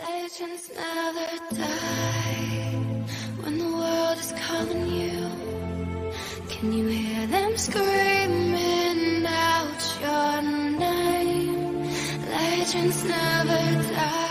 [0.00, 3.04] Legends never die
[3.42, 5.30] when the world is calling you.
[6.48, 10.42] Can you hear them screaming out your
[10.78, 11.90] name?
[12.30, 14.27] Legends never die.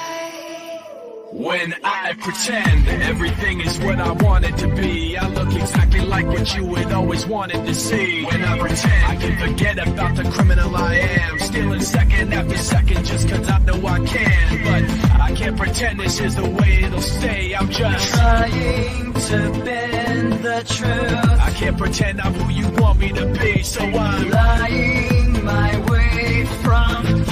[1.38, 6.26] When I pretend everything is what I want it to be, I look exactly like
[6.26, 8.26] what you had always wanted to see.
[8.26, 13.06] When I pretend I can forget about the criminal I am, stealing second after second
[13.06, 14.64] just cause I know I can.
[14.64, 17.54] But I can't pretend this is the way it'll stay.
[17.54, 21.40] I'm just trying to bend the truth.
[21.40, 26.46] I can't pretend I'm who you want me to be, so I'm lying my way
[26.64, 27.27] from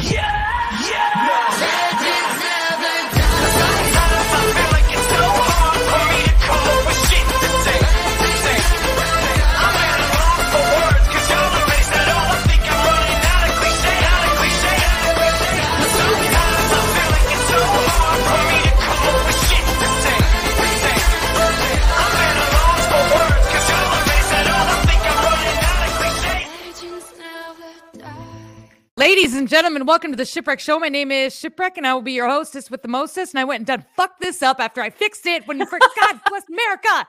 [29.35, 30.79] Ladies and gentlemen, welcome to the Shipwreck Show.
[30.79, 33.33] My name is Shipwreck, and I will be your hostess with the mostest.
[33.33, 36.21] And I went and done fucked this up after I fixed it when for God
[36.29, 37.05] bless America.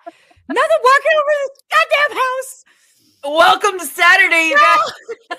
[0.49, 2.65] Nothing working over this goddamn house.
[3.23, 5.39] Welcome to Saturday, you guys.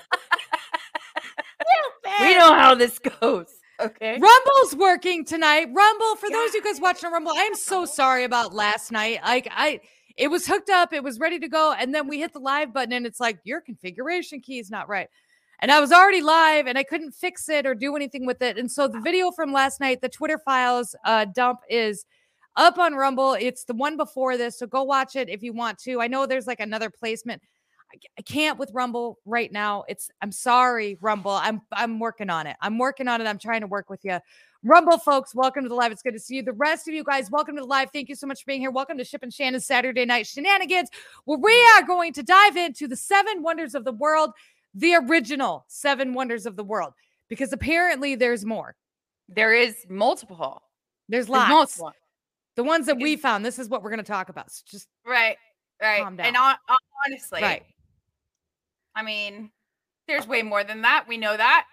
[2.20, 3.52] We know how this goes.
[3.80, 4.18] Okay.
[4.18, 5.68] Rumble's working tonight.
[5.70, 7.86] Rumble, for those of you guys watching Rumble, I am so uh-huh.
[7.86, 9.20] sorry about last night.
[9.22, 9.82] Like I
[10.16, 12.72] it was hooked up, it was ready to go, and then we hit the live
[12.72, 15.08] button and it's like your configuration key is not right.
[15.60, 18.58] And I was already live and I couldn't fix it or do anything with it.
[18.58, 22.04] And so the video from last night, the Twitter files uh, dump is
[22.56, 23.34] up on Rumble.
[23.34, 24.58] It's the one before this.
[24.58, 26.00] So go watch it if you want to.
[26.00, 27.42] I know there's like another placement.
[28.18, 29.84] I can't with Rumble right now.
[29.88, 31.30] It's I'm sorry, Rumble.
[31.30, 32.54] I'm I'm working on it.
[32.60, 33.26] I'm working on it.
[33.26, 34.18] I'm trying to work with you.
[34.62, 35.92] Rumble folks, welcome to the live.
[35.92, 36.42] It's good to see you.
[36.42, 37.90] The rest of you guys, welcome to the live.
[37.92, 38.70] Thank you so much for being here.
[38.70, 40.90] Welcome to Ship and Shannon's Saturday Night Shenanigans,
[41.24, 44.32] where we are going to dive into the seven wonders of the world,
[44.78, 46.92] the original seven wonders of the world,
[47.28, 48.76] because apparently there's more.
[49.28, 50.62] There is multiple.
[51.08, 51.50] There's There's lots.
[51.50, 51.92] multiple.
[52.56, 53.44] The ones that we found.
[53.44, 54.50] This is what we're going to talk about.
[54.50, 55.36] So just Right.
[55.80, 56.04] Right.
[56.06, 56.36] And
[57.06, 57.62] honestly, right.
[58.94, 59.50] I mean,
[60.08, 61.06] there's way more than that.
[61.08, 61.66] We know that.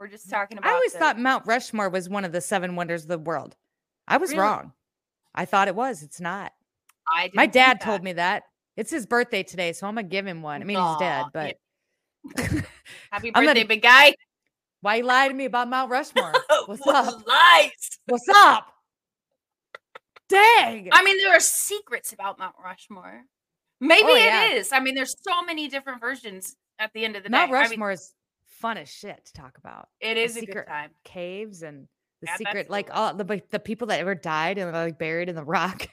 [0.00, 0.70] We're just mm, talking about.
[0.70, 3.54] I always the- thought Mount Rushmore was one of the seven wonders of the world.
[4.08, 4.42] I was Really?
[4.42, 4.72] wrong.
[5.34, 6.02] I thought it was.
[6.02, 6.52] It's not.
[7.08, 8.44] I My dad told me that.
[8.76, 10.62] It's his birthday today, so I'm gonna give him one.
[10.62, 11.56] I mean, he's dead, but
[13.10, 14.14] Happy birthday, big guy.
[14.80, 16.32] why you lie to me about Mount Rushmore?
[16.66, 17.26] What's up?
[17.26, 17.70] Lies.
[18.06, 18.66] What's up?
[20.28, 20.88] Dang.
[20.92, 23.22] I mean, there are secrets about Mount Rushmore.
[23.80, 24.50] Maybe Oh, it yeah.
[24.52, 24.72] is.
[24.72, 27.56] I mean, there's so many different versions at the end of the Mount day.
[27.56, 28.14] I mean, Rushmore is
[28.46, 29.88] fun as shit to talk about.
[30.00, 30.90] It is the a secret good time.
[31.04, 31.88] Caves and
[32.20, 32.96] the Yeah, secret, like cool.
[32.96, 35.88] all the the people that ever died and like buried in the rock.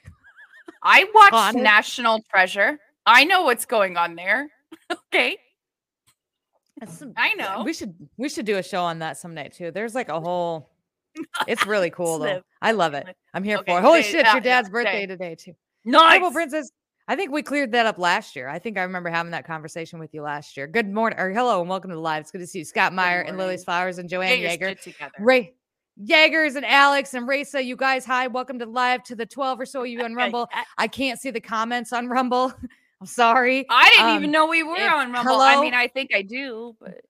[0.83, 1.63] I watched on.
[1.63, 2.77] National Treasure.
[3.05, 4.49] I know what's going on there.
[4.91, 5.37] okay.
[6.87, 7.63] Some- I know.
[7.63, 9.71] We should we should do a show on that someday too.
[9.71, 10.69] There's like a whole.
[11.47, 12.41] It's really cool though.
[12.61, 13.07] I love it.
[13.33, 13.81] I'm here Okay, for it.
[13.81, 15.29] Holy today- shit, yeah, your yeah, dad's birthday today.
[15.31, 15.53] today too.
[15.85, 16.17] Nice.
[16.19, 16.71] Purple Princess.
[17.07, 18.49] I think we cleared that up last year.
[18.49, 20.67] I think I remember having that conversation with you last year.
[20.67, 22.21] Good morning or hello and welcome to the live.
[22.21, 23.63] It's good to see you, Scott Meyer and Lily's.
[23.63, 24.77] Flowers and Joanne Yeager.
[24.79, 25.13] together.
[25.19, 25.53] Ray
[26.03, 28.27] Yeagers and Alex and Raisa, you guys, hi.
[28.27, 30.47] Welcome to the live to the 12 or so of you on Rumble.
[30.77, 32.53] I can't see the comments on Rumble.
[32.99, 33.65] I'm sorry.
[33.69, 35.39] I didn't Um, even know we were if- on Rumble.
[35.39, 37.01] I mean, I think I do, but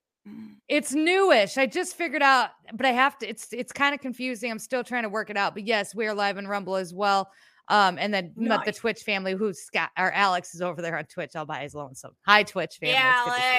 [0.68, 1.56] It's newish.
[1.56, 3.26] I just figured out, but I have to.
[3.28, 4.50] It's it's kind of confusing.
[4.50, 5.54] I'm still trying to work it out.
[5.54, 7.30] But yes, we are live in Rumble as well.
[7.68, 11.04] Um, and then not the Twitch family, who's Scott or Alex is over there on
[11.04, 12.12] Twitch I'll buy his lonesome.
[12.26, 12.92] Hi, Twitch family.
[12.94, 13.54] yeah, It's good to see you.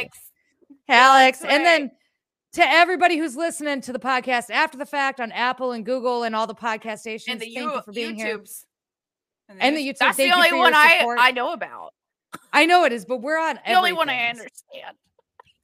[0.89, 1.41] Alex.
[1.41, 1.43] Alex.
[1.43, 1.91] And then
[2.53, 6.35] to everybody who's listening to the podcast after the fact on Apple and Google and
[6.35, 8.37] all the podcast stations, And the thank you, you for being here.
[8.39, 8.65] YouTubes.
[9.59, 9.97] And the YouTube.
[9.97, 11.05] That's Thank the only one I.
[11.19, 11.93] I know about.
[12.53, 14.97] I know it is, but we're on The only one I understand.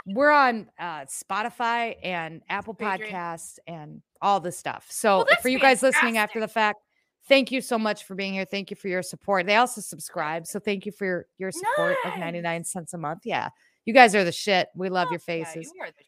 [0.07, 4.85] We're on uh, Spotify and Apple Podcasts and all the stuff.
[4.89, 6.79] So Well, for you guys listening after the fact,
[7.27, 8.45] thank you so much for being here.
[8.45, 9.47] Thank you for your support.
[9.47, 13.21] They also subscribe, so thank you for your, your support of 99 cents a month.
[13.25, 13.49] Yeah.
[13.85, 14.69] You guys are the shit.
[14.75, 15.71] We love your Yeah, faces.
[15.73, 16.07] you are the shit.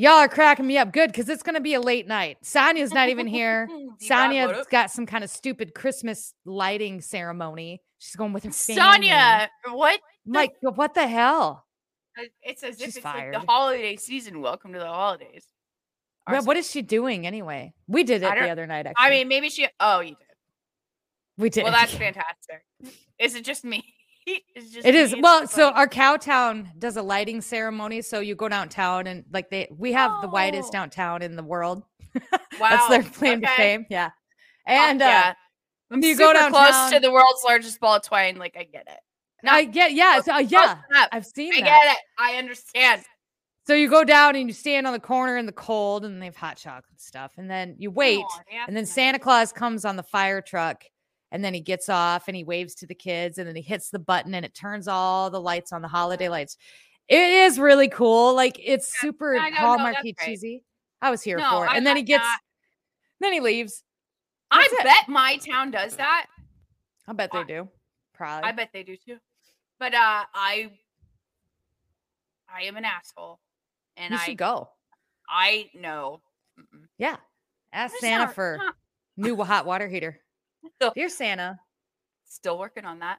[0.00, 2.38] Y'all are cracking me up good because it's going to be a late night.
[2.40, 3.68] Sonya's not even here.
[3.68, 4.70] You got what Sonya's up?
[4.70, 7.82] got some kind of stupid Christmas lighting ceremony.
[7.98, 8.80] She's going with her family.
[8.80, 10.00] Sonia, what?
[10.24, 11.66] Like, what the hell?
[12.42, 14.40] It's as if She's it's like the holiday season.
[14.40, 15.44] Welcome to the holidays.
[16.26, 17.74] Well, what is she doing anyway?
[17.86, 18.86] We did it the other night.
[18.86, 19.04] Actually.
[19.06, 19.68] I mean, maybe she.
[19.80, 20.26] Oh, you did.
[21.36, 21.64] we did.
[21.64, 22.64] Well, that's fantastic.
[23.18, 23.84] Is it just me?
[24.54, 25.14] It's just It is.
[25.20, 28.02] Well, so like- our Cowtown does a lighting ceremony.
[28.02, 30.72] So you go downtown and like they we have the widest Oh.
[30.72, 31.82] downtown in the world.
[32.14, 32.20] Wow.
[32.60, 33.86] That's their claim to fame.
[33.90, 34.10] Yeah.
[34.66, 35.34] And uh, yeah.
[35.90, 38.36] I'm you go super close to the world's largest ball of twine.
[38.36, 38.98] Like I get it.
[39.42, 40.76] No, I get, yeah, so, uh, yeah.
[41.12, 41.64] I've seen I that.
[41.64, 41.98] get it.
[42.18, 43.02] I understand.
[43.66, 46.26] So you go down and you stand on the corner in the cold, and they
[46.26, 48.22] have hot chocolate stuff, and then you wait,
[48.52, 48.84] yeah, and then.
[48.84, 50.84] Santa Claus comes on the fire truck,
[51.32, 53.90] and then he gets off and he waves to the kids, and then he hits
[53.90, 56.56] the button and it turns all the lights on the holiday lights.
[57.08, 58.34] It is really cool.
[58.34, 60.18] Like it's Yeah, super I no, that's hallmarky great.
[60.20, 60.64] cheesy.
[61.02, 61.70] I was here No, for it.
[61.70, 62.38] I And then he gets, that.
[63.20, 63.82] then he leaves.
[64.50, 64.84] I it.
[64.84, 66.26] bet my town does that.
[67.08, 67.68] I bet they do.
[68.14, 68.48] Probably.
[68.48, 69.16] I bet they do too.
[69.78, 70.70] But uh I
[72.52, 73.40] I am an asshole.
[73.96, 74.68] And you I go.
[75.28, 76.20] I know.
[76.58, 76.84] Mm-mm.
[76.98, 77.16] Yeah.
[77.72, 78.74] Ask Santa not- for not-
[79.16, 80.20] new hot water heater.
[80.76, 81.58] Still- Dear Santa,
[82.24, 83.18] Still working on that.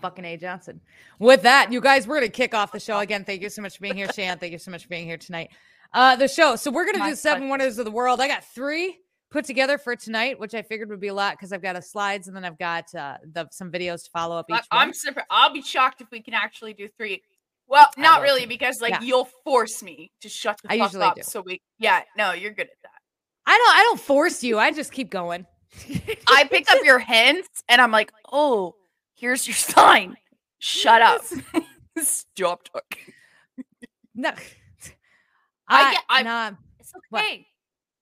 [0.00, 0.80] fucking A Johnson.
[1.18, 3.24] With that, you guys, we're gonna kick off the show again.
[3.24, 4.38] Thank you so much for being here, Shan.
[4.38, 5.50] Thank you so much for being here tonight.
[5.92, 6.54] Uh, the show.
[6.54, 7.50] So we're gonna My do seven pleasure.
[7.50, 8.20] wonders of the world.
[8.20, 8.98] I got three
[9.30, 11.82] put together for tonight, which I figured would be a lot because I've got a
[11.82, 14.60] slides and then I've got uh, the some videos to follow up each.
[14.70, 15.26] I'm surprised.
[15.30, 17.22] I'll be shocked if we can actually do three.
[17.66, 19.00] Well, not really, because like Yeah.
[19.02, 21.16] you'll force me to shut the I fuck usually up.
[21.16, 21.22] do.
[21.22, 22.90] So we, yeah, no, you're good at that.
[23.46, 23.76] I don't.
[23.76, 24.58] I don't force you.
[24.60, 25.44] I just keep going.
[26.26, 28.74] I pick up your hints and I'm like, oh,
[29.14, 30.16] here's your sign.
[30.58, 31.22] Shut up.
[31.98, 33.12] Stop talking.
[34.14, 34.30] No.
[35.68, 36.50] I get- I'm- nah,
[36.80, 37.22] It's What?
[37.24, 37.46] okay.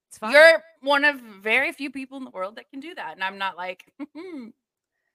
[0.09, 0.31] it's fine.
[0.31, 3.13] You're one of very few people in the world that can do that.
[3.13, 3.83] And I'm not like,
[4.15, 4.47] "Hmm,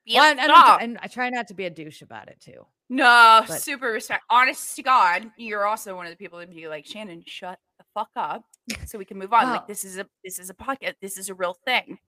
[0.04, 2.40] yeah, Well, and, and, stop." and I try not to be a douche about it
[2.40, 2.66] too.
[2.90, 4.24] no, but- super respect.
[4.30, 7.84] Honest to God, you're also one of the people that be like, Shannon, shut the
[7.94, 8.44] fuck up.
[8.86, 9.44] So we can move on.
[9.44, 10.94] Well- like this is a this is a podcast.
[11.00, 11.98] This is a real thing.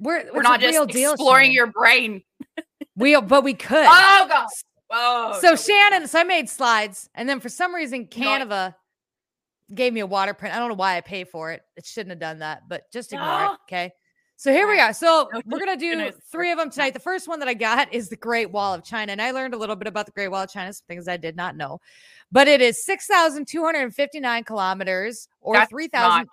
[0.00, 2.22] We're We're not just exploring your brain.
[2.98, 3.86] We but we could.
[3.86, 4.46] Oh god.
[4.90, 8.74] Oh so no, Shannon, so I made slides, and then for some reason, No, Canva
[9.74, 10.54] gave me a water print.
[10.54, 11.62] I don't know why I pay for it.
[11.76, 13.50] It shouldn't have done that, but just ignore it.
[13.68, 13.92] Okay.
[14.36, 14.92] So here we are.
[14.92, 16.94] So we're gonna do three of them tonight.
[16.94, 19.54] The first one that I got is the Great Wall of China, and I learned
[19.54, 21.80] a little bit about the Great Wall of China, some things I did not know.
[22.30, 26.28] But it is six thousand two hundred and fifty-nine kilometers, or That's three thousand.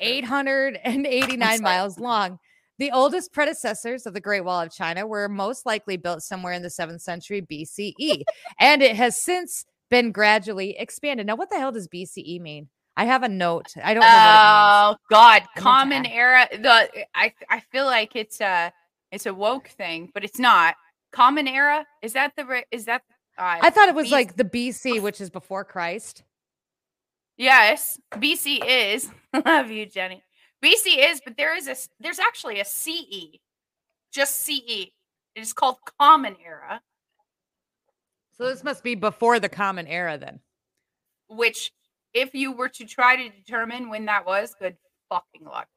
[0.00, 2.38] 889 miles long.
[2.78, 6.62] The oldest predecessors of the Great Wall of China were most likely built somewhere in
[6.62, 8.22] the 7th century BCE,
[8.60, 11.26] and it has since been gradually expanded.
[11.26, 12.68] Now, what the hell does BCE mean?
[12.96, 13.74] I have a note.
[13.82, 16.48] I don't know what Oh God, to common era.
[16.50, 18.72] The I I feel like it's a
[19.12, 20.76] it's a woke thing, but it's not.
[21.12, 23.02] Common era is that the is that
[23.38, 23.58] uh.
[23.60, 26.22] I thought it was BC like the BC, which is before Christ.
[27.36, 29.10] Yes BC is
[29.44, 30.22] love you Jenny
[30.64, 33.38] BC is, but there is a there's actually a CE,
[34.12, 34.88] just CE.
[35.34, 36.80] It is called Common Era,
[38.38, 40.40] So this must be before the Common Era then.
[41.28, 41.72] which
[42.14, 44.76] if you were to try to determine when that was, good
[45.10, 45.68] fucking luck.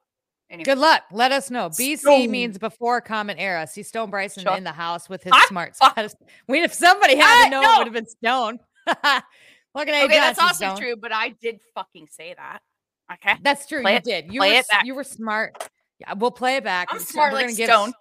[0.50, 1.04] Anyway, Good luck.
[1.12, 1.70] Let us know.
[1.70, 2.32] BC Stone.
[2.32, 3.68] means before Common Era.
[3.68, 5.76] See Stone Bryson Shut in the house with his I smart.
[5.82, 6.08] I
[6.48, 8.60] mean, if somebody had Ah, to know, it would have been Stone.
[9.80, 10.78] Okay, that's also Stone.
[10.78, 12.60] true, but I did fucking say that.
[13.14, 13.82] Okay, That's true.
[13.82, 14.34] Play you it- did.
[14.34, 14.86] You play were it back.
[14.86, 15.70] you were smart.
[16.00, 16.90] Yeah, we'll play it back.
[16.92, 17.94] I'm smart we're like gonna give Stone.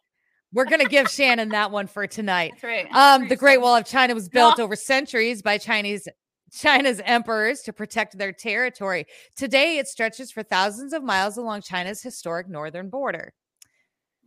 [0.52, 2.52] we're gonna give Shannon that one for tonight.
[2.54, 2.92] that's right.
[2.94, 3.60] Um, the Great.
[3.60, 6.06] Wall of China was built over centuries by Chinese
[6.52, 9.06] China's emperors to protect their territory.
[9.36, 13.32] Today, it stretches for thousands of miles along China's historic northern border.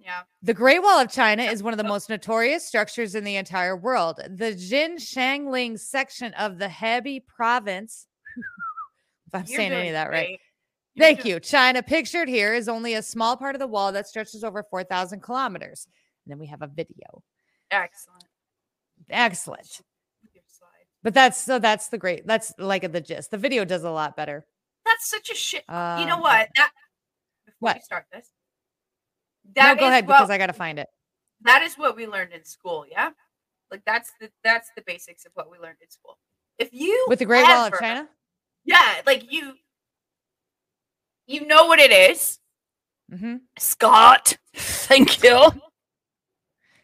[0.03, 0.21] Yeah.
[0.41, 3.75] The Great Wall of China is one of the most notorious structures in the entire
[3.75, 4.17] world.
[4.17, 8.07] The Jinshanling section of the Hebei province,
[9.27, 10.39] if I'm You're saying any of that right.
[10.93, 11.39] You're Thank you.
[11.39, 15.21] China, pictured here, is only a small part of the wall that stretches over 4,000
[15.21, 15.87] kilometers.
[16.25, 17.23] And then we have a video.
[17.69, 18.25] Excellent.
[19.09, 19.81] Excellent.
[20.21, 20.69] With your slide.
[21.03, 22.27] But that's so that's the great.
[22.27, 23.31] That's like the gist.
[23.31, 24.45] The video does a lot better.
[24.85, 25.63] That's such a shit.
[25.69, 26.49] You know um, what?
[26.55, 26.71] That
[27.45, 27.75] before what?
[27.77, 28.27] we start this.
[29.55, 30.87] No, go ahead what- because I got to find it.
[31.41, 33.11] that is what we learned in school, yeah?
[33.71, 36.17] Like that's the that's the basics of what we learned in school.
[36.59, 38.07] If you With the Great Wall of China?
[38.65, 39.53] Yeah, like you
[41.27, 42.39] you know what it is.
[43.11, 43.37] Mm-hmm.
[43.57, 44.37] Scott.
[44.53, 45.51] Thank you.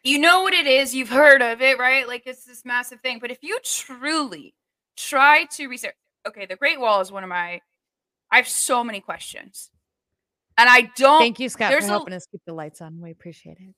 [0.03, 0.95] You know what it is.
[0.95, 2.07] You've heard of it, right?
[2.07, 3.19] Like it's this massive thing.
[3.19, 4.55] But if you truly
[4.95, 5.95] try to research,
[6.25, 7.59] okay, the Great Wall is one of my.
[8.31, 9.69] I have so many questions,
[10.57, 11.19] and I don't.
[11.19, 12.99] Thank you, Scott, there's for a- helping us keep the lights on.
[13.01, 13.73] We appreciate it.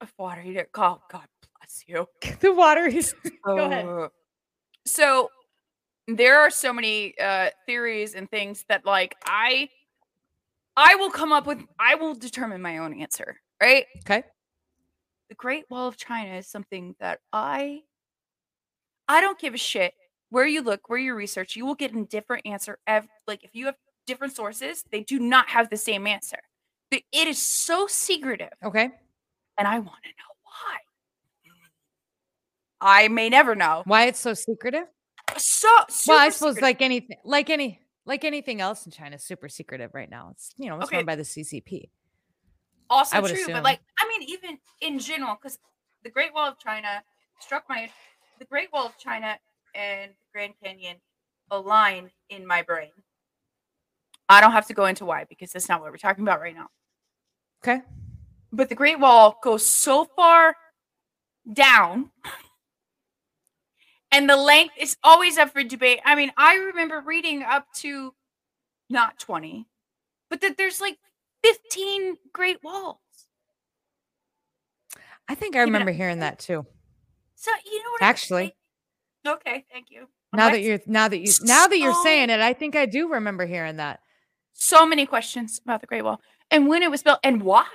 [0.00, 0.68] of water heater.
[0.72, 1.26] God, God
[1.60, 2.08] bless you.
[2.40, 3.14] the water is.
[3.44, 3.86] Go ahead.
[3.86, 4.08] Uh,
[4.86, 5.30] So
[6.06, 9.68] there are so many uh theories and things that like I
[10.76, 13.86] I will come up with I will determine my own answer, right?
[14.00, 14.22] Okay.
[15.30, 17.80] The Great Wall of China is something that I
[19.08, 19.94] I don't give a shit
[20.30, 23.50] where you look, where you research, you will get a different answer ev- like if
[23.54, 26.38] you have different sources, they do not have the same answer.
[26.90, 28.90] It is so secretive, Okay.
[29.58, 30.76] and I want to know why.
[32.80, 33.82] I may never know.
[33.86, 34.84] Why it's so secretive?
[35.36, 35.68] So,
[36.06, 36.62] well, I suppose secretive.
[36.62, 40.28] like anything, like any, like anything else in China, super secretive right now.
[40.32, 40.98] It's you know it's Okay.
[40.98, 41.90] run by the CCP.
[42.90, 43.52] also true, assume.
[43.52, 45.58] but like I mean, even in general, because
[46.04, 47.02] the Great Wall of China
[47.40, 47.90] struck my
[48.38, 49.38] the Great Wall of China
[49.74, 50.98] and Grand Canyon
[51.50, 52.90] align in my brain.
[54.28, 56.54] I don't have to go into why because that's not what we're talking about right
[56.54, 56.68] now.
[57.62, 57.82] Okay.
[58.52, 60.54] But the Great Wall goes so far
[61.52, 62.10] down,
[64.12, 66.00] and the length is always up for debate.
[66.04, 68.14] I mean, I remember reading up to
[68.88, 69.66] not 20,
[70.30, 70.98] but that there's like
[71.42, 72.98] 15 Great Walls.
[75.28, 75.66] I think I Keep it up.
[75.66, 76.66] remember hearing that too.
[77.34, 78.02] So you know what?
[78.02, 78.54] Actually.
[79.26, 80.06] okay, thank you.
[80.34, 82.86] Now that you're now that you now that you're So- saying it, I think I
[82.86, 84.00] do remember hearing that.
[84.54, 86.20] So many questions about the Great Wall
[86.50, 87.66] and when it was built and why.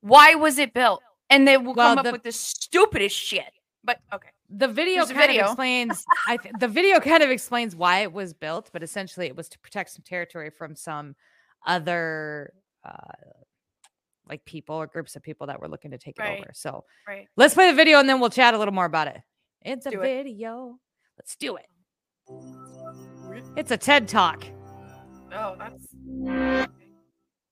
[0.00, 1.02] Why was it built?
[1.30, 3.52] And they will Well, come up the- with the stupidest shit.
[3.84, 5.44] But okay, The video There's kind video.
[5.44, 6.04] of explains.
[6.28, 9.48] I th- the video kind of explains why it was built, but essentially it was
[9.50, 11.14] to protect some territory from some
[11.66, 12.52] other,
[12.84, 13.12] uh,
[14.28, 16.38] like people or groups of people that were looking to take Right.
[16.38, 16.50] it over.
[16.54, 17.28] So right.
[17.36, 19.20] let's play the video and then we'll chat a little more about it.
[19.62, 20.24] It's a Do it.
[20.24, 20.78] video.
[21.18, 21.66] Let's do it.
[23.56, 24.44] It's a TED talk.
[25.30, 25.86] That's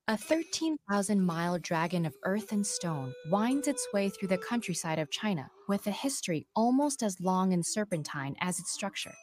[0.07, 5.09] A 13,000 mile dragon of earth and stone winds its way through the countryside of
[5.09, 9.13] China with a history almost as long and serpentine as its structure.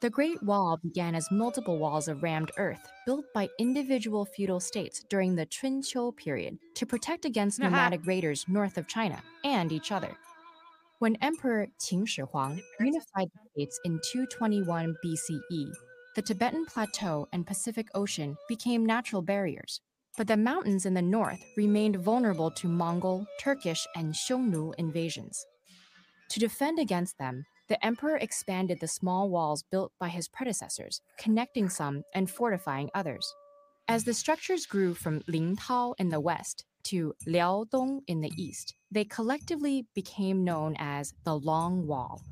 [0.00, 5.02] The Great Wall began as multiple walls of rammed earth built by individual feudal states
[5.08, 10.14] during the Chunqiu period to protect against nomadic raiders north of China and each other.
[10.98, 15.72] When Emperor Qin Shi Huang unified the states in 221 BCE,
[16.16, 19.82] the Tibetan Plateau and Pacific Ocean became natural barriers,
[20.16, 25.44] but the mountains in the north remained vulnerable to Mongol, Turkish, and Xiongnu invasions.
[26.30, 31.68] To defend against them, the emperor expanded the small walls built by his predecessors, connecting
[31.68, 33.30] some and fortifying others.
[33.86, 39.04] As the structures grew from Lintao in the west to Liaodong in the east, they
[39.04, 42.22] collectively became known as the Long Wall.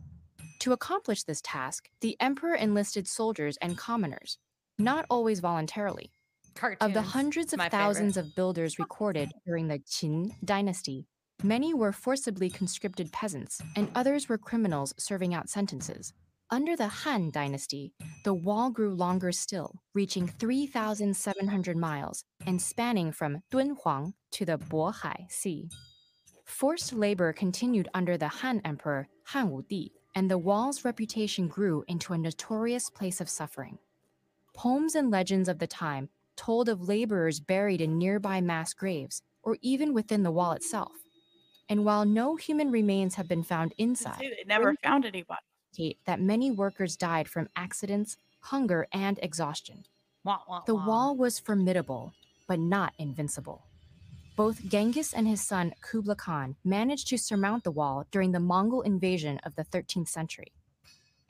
[0.65, 4.39] To accomplish this task, the emperor enlisted soldiers and commoners,
[4.79, 6.11] not always voluntarily.
[6.55, 6.79] Cartoons.
[6.81, 7.85] Of the hundreds of my favorite.
[7.85, 11.07] thousands of builders recorded during the Qin dynasty,
[11.43, 16.15] many were forcibly conscripted peasants, and others were criminals serving out sentences.
[16.49, 17.93] Under the Han dynasty,
[18.25, 25.31] the wall grew longer still, reaching 3,700 miles and spanning from Dunhuang to the Bohai
[25.31, 25.69] Sea.
[26.47, 32.13] Forced labor continued under the Han Emperor Han Wudi, and the wall's reputation grew into
[32.13, 33.79] a notorious place of suffering.
[34.55, 39.57] Poems and legends of the time told of laborers buried in nearby mass graves or
[39.61, 40.93] even within the wall itself.
[41.69, 45.41] And while no human remains have been found inside, they never found anybody.
[46.05, 49.85] that many workers died from accidents, hunger, and exhaustion.
[50.25, 52.13] Wah, wah, The wall was formidable,
[52.47, 53.67] but not invincible.
[54.37, 58.83] Both Genghis and his son Kublai Khan managed to surmount the wall during the Mongol
[58.83, 60.53] invasion of the 13th century.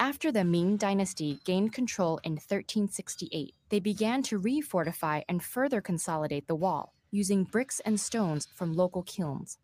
[0.00, 6.48] After the Ming dynasty gained control in 1368, they began to refortify and further consolidate
[6.48, 9.58] the wall using bricks and stones from local kilns.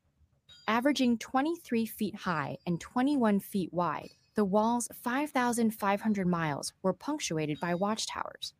[0.68, 7.74] Averaging 23 feet high and 21 feet wide, the wall's 5,500 miles were punctuated by
[7.74, 8.52] watchtowers.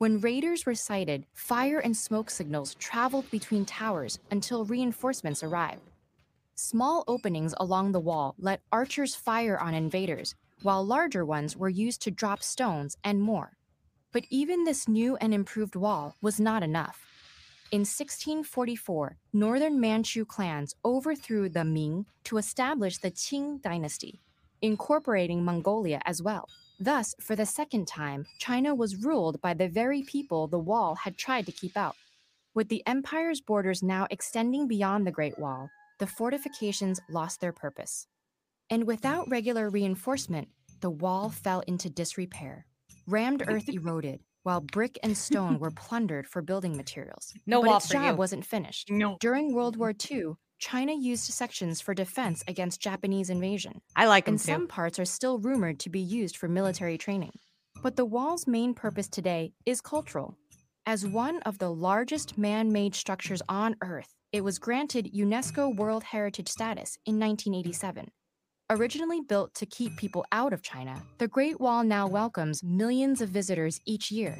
[0.00, 5.90] When raiders were sighted, fire and smoke signals traveled between towers until reinforcements arrived.
[6.54, 12.00] Small openings along the wall let archers fire on invaders, while larger ones were used
[12.00, 13.58] to drop stones and more.
[14.10, 17.04] But even this new and improved wall was not enough.
[17.70, 24.22] In 1644, northern Manchu clans overthrew the Ming to establish the Qing dynasty,
[24.62, 26.48] incorporating Mongolia as well.
[26.82, 31.18] Thus, for the second time, China was ruled by the very people the wall had
[31.18, 31.94] tried to keep out.
[32.54, 35.68] With the empire's borders now extending beyond the Great Wall,
[35.98, 38.06] the fortifications lost their purpose.
[38.70, 40.48] And without regular reinforcement,
[40.80, 42.64] the wall fell into disrepair.
[43.06, 47.34] Rammed earth eroded, while brick and stone were plundered for building materials.
[47.46, 48.16] No but wall its job you.
[48.16, 48.90] wasn't finished.
[48.90, 49.18] No.
[49.20, 54.34] During World War II, China used sections for defense against Japanese invasion I like them
[54.34, 54.44] and too.
[54.44, 57.32] some parts are still rumored to be used for military training.
[57.82, 60.36] But the wall's main purpose today is cultural.
[60.84, 66.04] As one of the largest man made structures on Earth, it was granted UNESCO World
[66.04, 68.10] Heritage status in 1987.
[68.68, 73.30] Originally built to keep people out of China, the Great Wall now welcomes millions of
[73.30, 74.36] visitors each year.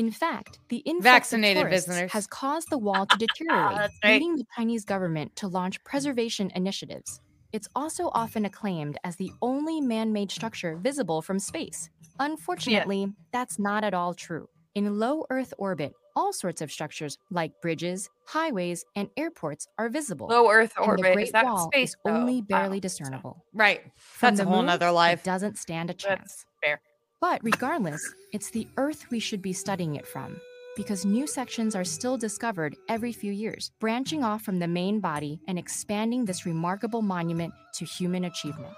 [0.00, 2.10] In fact, the influx Vaccinated of visitors.
[2.12, 4.14] has caused the wall to deteriorate, right.
[4.14, 7.20] leading the Chinese government to launch preservation initiatives.
[7.52, 11.90] It's also often acclaimed as the only man made structure visible from space.
[12.18, 14.48] Unfortunately, that's not at all true.
[14.74, 20.28] In low Earth orbit, all sorts of structures like bridges, highways, and airports are visible.
[20.28, 22.12] Low Earth and the orbit Great is that Wall space is though?
[22.12, 23.44] only barely discernible.
[23.52, 23.82] Right.
[23.96, 25.24] From That's a whole moon, nother It life.
[25.24, 26.46] doesn't stand a That's chance.
[26.62, 26.80] fair.
[27.20, 30.40] But regardless, it's the Earth we should be studying it from,
[30.74, 35.38] because new sections are still discovered every few years, branching off from the main body
[35.46, 38.72] and expanding this remarkable monument to human achievement.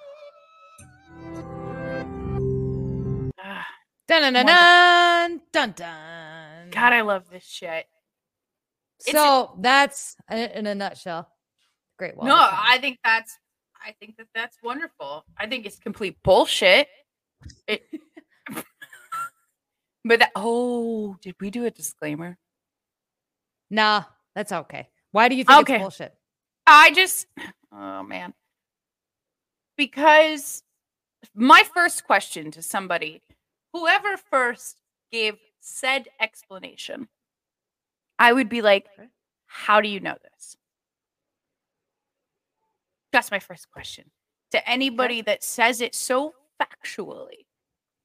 [3.39, 3.67] Ah,
[4.09, 5.73] Dun dun dun dun dun.
[5.77, 6.71] dun.
[6.71, 7.87] God, I love this shit.
[9.01, 11.29] it's So that's uh, in a nutshell.
[11.99, 12.27] Great wall.
[12.27, 12.35] no.
[12.37, 13.39] I think that's
[13.85, 15.25] I think that that's wonderful.
[15.39, 16.89] I think it's complete bullshit.
[17.67, 17.85] It,
[20.05, 22.39] but that oh, did we do a disclaimer?
[23.71, 24.89] Nah, that's okay.
[25.13, 25.75] Why do you think Okay.
[25.75, 26.15] it's bullshit?
[26.67, 27.27] I just
[27.73, 28.35] oh man.
[29.77, 30.63] Because
[31.35, 33.23] my first question to somebody,
[33.73, 34.77] whoever first
[35.11, 37.09] gave said explanation,
[38.19, 38.87] I would be like,
[39.47, 40.57] how do you know this?
[43.13, 44.11] That's my first question.
[44.53, 47.47] To anybody that says it so factually.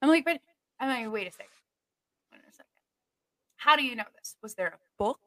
[0.01, 0.39] I'm like, but
[0.79, 1.47] I'm like, wait a second.
[2.31, 2.65] Wait a second.
[3.57, 4.35] How do you know this?
[4.41, 5.19] Was there a book?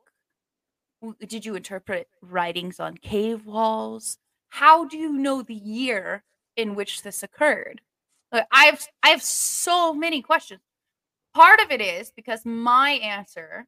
[1.27, 4.19] Did you interpret writings on cave walls?
[4.51, 6.25] How do you know the year
[6.57, 7.81] in which this occurred?
[8.33, 10.61] Like, I have I have so many questions.
[11.35, 13.67] Part of it is because my answer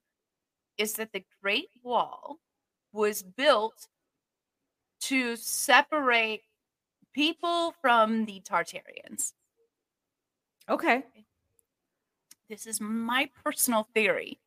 [0.79, 2.39] is that the Great Wall
[2.93, 3.89] was built
[5.03, 6.43] to separate
[7.15, 9.33] people from the Tartarians.
[10.69, 11.05] Okay.
[12.49, 14.39] This is my personal theory.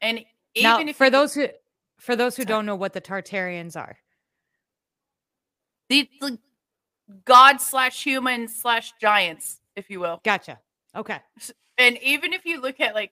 [0.00, 1.48] And even now, if for you- those who
[1.98, 2.46] for those who Sorry.
[2.46, 3.98] don't know what the Tartarians are,
[5.88, 6.38] the, the
[7.24, 10.20] god slash human slash giants, if you will.
[10.24, 10.60] gotcha.
[10.94, 11.18] Okay.
[11.76, 13.10] And even if you look at like,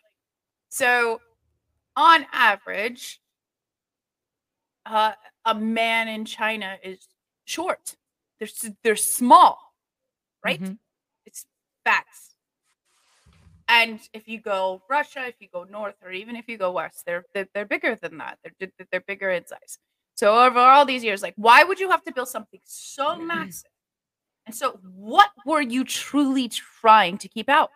[0.68, 1.20] so
[1.96, 3.20] on average,
[4.85, 5.12] uh,
[5.44, 7.09] a man in China is
[7.44, 7.96] short.
[8.38, 8.48] They're
[8.85, 9.59] they're small,
[10.44, 10.61] right?
[10.61, 10.79] Mhm.
[11.87, 12.35] Facts.
[13.68, 17.05] And if you go Russia, if you go north, or even if you go west,
[17.07, 18.38] they're they're, they're bigger than that.
[18.42, 19.79] They're they're- they're bigger in size.
[20.14, 23.27] So over all these years, like, why would you have to build something so mm-hmm.
[23.27, 23.70] massive?
[24.46, 27.70] And so, what were you truly trying to keep out?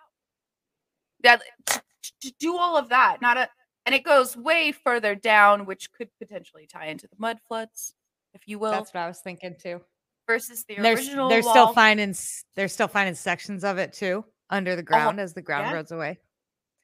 [1.22, 1.82] That to,
[2.22, 3.48] to do all of that, not a,
[3.84, 7.94] and it goes way further down, which could potentially tie into the mud floods,
[8.32, 9.80] if you will, That's what I was thinking too.
[10.30, 11.28] Versus the They're, original.
[11.28, 11.50] they're wall.
[11.52, 12.14] still finding
[12.54, 15.74] they're still finding sections of it too under the ground as the ground yeah.
[15.74, 16.18] roads away.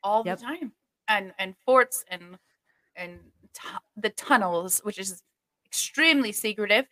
[0.03, 0.39] all Yep.
[0.39, 0.73] the time
[1.09, 2.23] and and forts and
[2.97, 3.19] and
[3.55, 5.23] tu- the tunnels which is
[5.65, 6.87] extremely secretive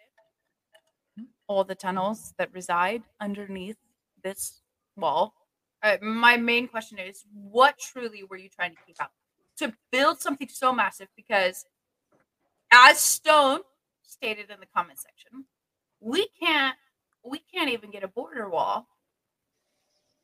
[1.47, 3.77] all the tunnels that reside underneath
[4.23, 4.63] this
[4.97, 5.35] wall
[5.83, 9.11] uh, my main question is what truly were you trying to keep out
[9.57, 11.65] to build something so massive because
[12.73, 13.61] as stone
[14.03, 15.45] stated in the comment section
[16.05, 16.77] we can't
[17.25, 18.87] we can't even get a border wall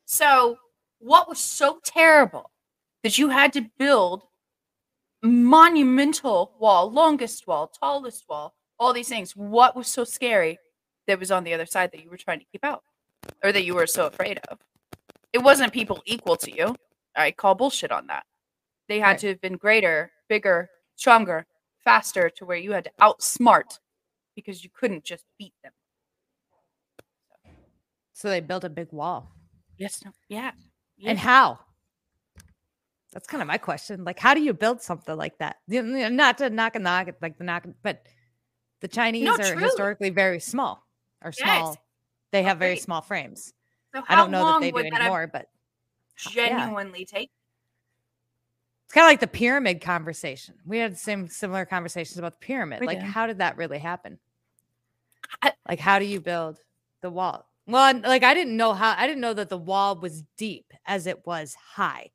[0.05, 0.59] so
[0.99, 2.51] what was so terrible
[3.03, 4.25] that you had to build
[5.23, 9.37] monumental wall, longest wall, tallest wall, all these things.
[9.37, 10.59] What was so scary
[11.07, 12.83] that was on the other side that you were trying to keep out
[13.45, 14.59] or that you were so afraid of?
[15.33, 16.75] It wasn't people equal to you.
[17.17, 18.25] I call bullshit on that.
[18.89, 19.19] They had Right.
[19.21, 21.47] to have been greater, bigger, stronger,
[21.85, 23.79] faster to where you had to outsmart
[24.45, 25.73] because you couldn't just beat them.
[28.13, 29.33] So they built a big wall.
[29.79, 30.53] Yes, no, yeah.
[31.05, 31.59] And how?
[33.13, 34.05] That's kind of my question.
[34.05, 35.57] Like, how do you build something like that?
[35.69, 38.07] Not to knock and knock, it- like the knock, but
[38.81, 39.63] the Chinese are truly.
[39.63, 40.87] historically very small.
[41.23, 41.47] Or Yes.
[41.47, 41.77] small.
[42.31, 43.53] They have very small frames.
[43.95, 45.47] So I don't know that they do would that have anymore, but
[46.27, 46.61] uh, yeah.
[46.61, 47.31] genuinely take?
[48.91, 50.57] it's kind of like the pyramid conversation.
[50.67, 52.81] We had some similar conversations about the pyramid.
[52.81, 53.07] We like, did.
[53.07, 54.19] how did that really happen?
[55.69, 56.59] Like, how do you build
[57.03, 57.47] the wall?
[57.67, 61.07] Well, like I didn't know how I didn't know that the wall was deep as
[61.07, 62.11] it was high.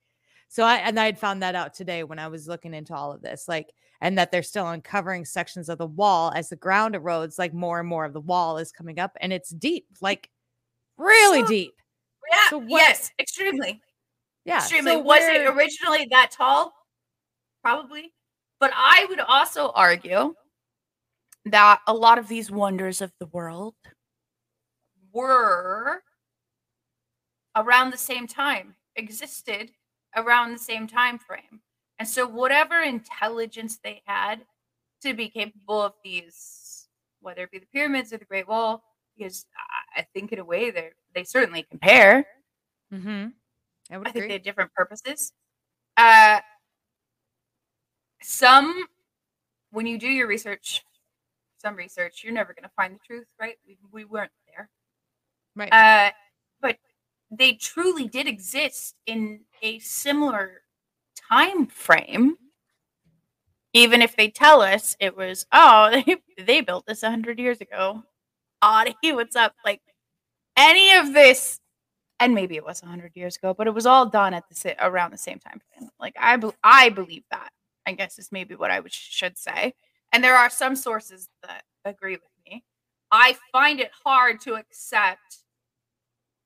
[0.50, 3.12] So I and I had found that out today when I was looking into all
[3.14, 6.96] of this, like, and that they're still uncovering sections of the wall as the ground
[6.96, 10.30] erodes, like more and more of the wall is coming up, and it's deep, like
[10.98, 11.74] really So- deep.
[12.32, 12.50] Yeah.
[12.50, 13.82] So what- yes, extremely.
[14.46, 14.58] Yeah.
[14.58, 14.94] extremely.
[14.94, 16.74] so was it originally that tall?
[17.64, 18.14] Probably.
[18.60, 20.34] But I would also argue
[21.46, 23.76] that a lot of these wonders of the world
[25.14, 26.02] were
[27.56, 29.72] around the same time, existed
[30.16, 31.62] around the same time frame.
[32.00, 34.42] And so, whatever intelligence they had
[35.02, 36.88] to be capable of these,
[37.22, 38.84] whether it be the pyramids or the Great Wall,
[39.18, 39.46] because
[39.96, 42.26] I- think in a way they they certainly compare.
[42.94, 43.28] Mm-hmm.
[43.92, 45.32] I would I think they have different purposes.
[45.98, 46.40] Uh,
[48.22, 48.86] some,
[49.72, 50.84] when you do your research,
[51.66, 53.56] some research, you're never going to find the truth, right?
[53.66, 54.70] We, we weren't there.
[55.56, 55.74] right.
[55.74, 56.12] Uh,
[56.62, 56.78] but
[57.32, 60.62] they truly did exist in a similar
[61.30, 62.38] time frame.
[63.74, 68.04] Even if they tell us it was, oh, they, they built this 100 years ago.
[68.64, 69.54] Oddie, what's up?
[69.66, 69.82] Like
[70.56, 71.60] any of this,
[72.20, 75.12] and maybe it was 100 years ago, but it was all done at the around
[75.12, 75.90] the same time frame.
[76.00, 77.50] Like I, be- I believe that.
[77.88, 79.74] I guess is maybe what I would, should say.
[80.16, 82.64] And there are some sources that agree with me.
[83.12, 85.40] I find it hard to accept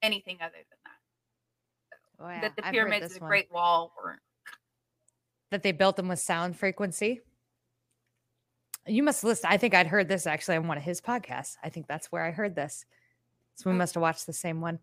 [0.01, 2.25] anything other than that.
[2.25, 3.19] Oh, yeah, That the I've pyramids of the.
[3.19, 4.19] Great Wall weren't.
[5.51, 7.21] that they built them with sound frequency.
[8.87, 9.51] You must listen.
[9.51, 11.57] I think I'd heard this actually on one of his podcasts.
[11.63, 12.85] I think that's where I heard this.
[13.53, 13.77] So we Oh.
[13.77, 14.79] must have watched the same one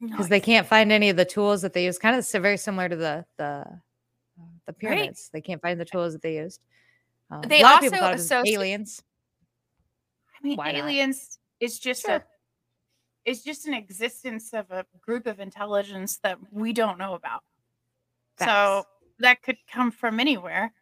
[0.00, 0.28] because nice.
[0.28, 1.98] they can't find any of the tools that they use.
[2.00, 5.30] Kind of very similar to the the uh, the pyramids.
[5.32, 6.60] They can't find the tools that they used.
[7.30, 9.02] Um, They a lot of people also thought it was associate- aliens.
[10.34, 10.78] I mean, why not?
[10.84, 12.16] aliens is just Sure.
[12.16, 12.24] a
[13.24, 17.42] it's just an existence of a group of intelligence that we don't know about.
[18.38, 18.86] So
[19.18, 20.72] that could come from anywhere.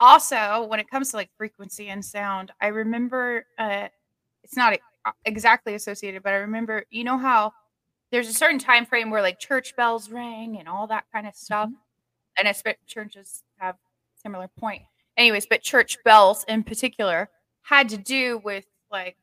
[0.00, 3.88] Also, when it comes to like frequency and sound, I remember uh
[4.42, 4.78] it's not
[5.24, 7.52] exactly associated, but I remember you know how
[8.10, 11.34] there's a certain time frame where like church bells ring and all that kind of
[11.34, 11.70] stuff.
[12.36, 13.76] And I expect churches have
[14.16, 14.82] similar point.
[15.16, 17.30] Anyways, but church bells in particular
[17.62, 19.16] had to do with like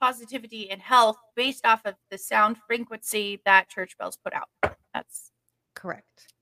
[0.00, 4.48] positivity and health based off of the sound frequency that church bells put out.
[4.94, 5.32] That's
[5.74, 6.32] Correct.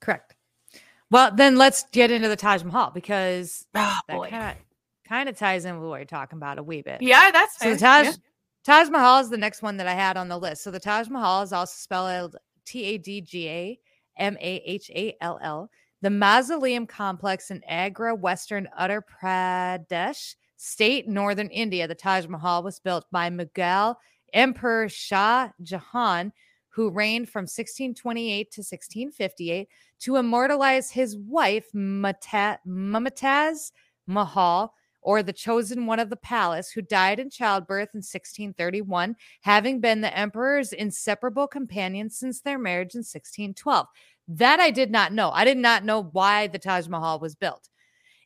[0.00, 0.34] Correct.
[1.10, 4.56] Well, then let's get into the Taj Mahal because oh that kind of
[5.06, 7.02] kind of ties in with what you're talking about a wee bit.
[7.02, 7.76] Yeah, that's So.
[7.76, 8.12] Taj Yeah.
[8.64, 10.62] Taj Mahal is the next one that I had on the list.
[10.62, 13.78] So the Taj Mahal is also spelled T A D G A
[14.18, 15.70] M A H A L L.
[16.02, 21.86] The mausoleum complex in Agra, Western Uttar Pradesh state, northern India.
[21.86, 23.94] The Taj Mahal was built by Mughal
[24.32, 26.32] Emperor Shah Jahan,
[26.70, 29.68] who reigned from 1628 to 1658
[30.00, 33.70] to immortalize his wife Mumtaz
[34.08, 39.80] Mahal, or the chosen one of the palace, who died in childbirth in 1631, having
[39.80, 43.86] been the emperor's inseparable companion since their marriage in 1612.
[44.38, 45.30] That I did not know.
[45.30, 47.68] I did not know why the Taj Mahal was built.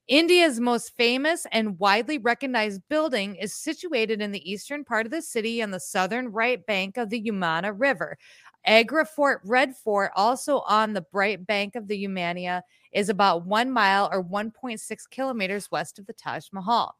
[0.07, 5.21] India's most famous and widely recognized building is situated in the eastern part of the
[5.21, 8.16] city on the southern right bank of the Yamuna River.
[8.64, 13.73] Agra Fort Red Fort, also on the right bank of the Yamuna, is about one
[13.73, 16.95] mile or 1.6 kilometers west of the Taj Mahal.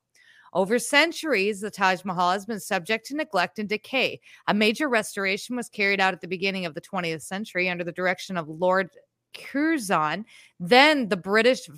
[0.57, 4.19] Over centuries, the Taj Mahal has been subject to neglect and decay.
[4.47, 7.93] A major restoration was carried out at the beginning of the 20th century under the
[7.93, 8.89] direction of Lord
[9.35, 10.25] Curzon,
[10.59, 11.69] then the British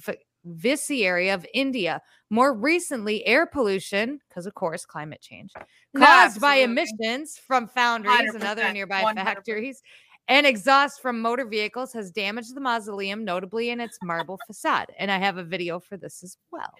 [0.44, 2.00] Viceroy of India.
[2.30, 5.50] More recently, air pollution, because of course, climate change,
[5.92, 9.24] No, caused by emissions from foundries and other nearby 100%.
[9.24, 9.82] factories
[10.28, 14.86] and exhaust from motor vehicles has damaged the mausoleum, notably in its marble facade.
[15.00, 16.70] And I have a video for this as well.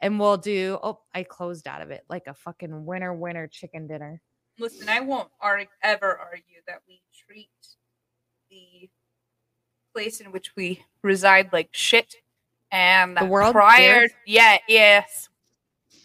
[0.00, 3.86] And we'll do, oh, I closed out of it like a fucking winner, winner chicken
[3.86, 4.20] dinner.
[4.58, 7.48] Listen, I won't ar- ever argue that we treat
[8.50, 8.88] the
[9.92, 12.16] place in which we reside like shit,
[12.70, 13.52] and The world?
[13.52, 14.14] Prior, earth?
[14.26, 15.28] yeah, yes,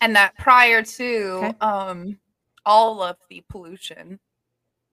[0.01, 1.57] and that prior to Okay.
[1.59, 2.19] um
[2.65, 4.19] all of the pollution,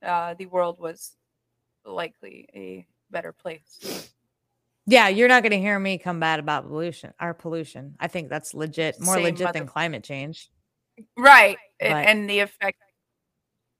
[0.02, 1.16] uh, the world was
[1.84, 4.08] likely a better place.
[4.86, 7.96] Yeah, you're not going to hear me come bad about pollution, our pollution.
[7.98, 10.50] I think that's legit, more Same legit than climate change.
[11.18, 12.78] Right, But- and the effect.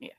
[0.01, 0.17] Yes.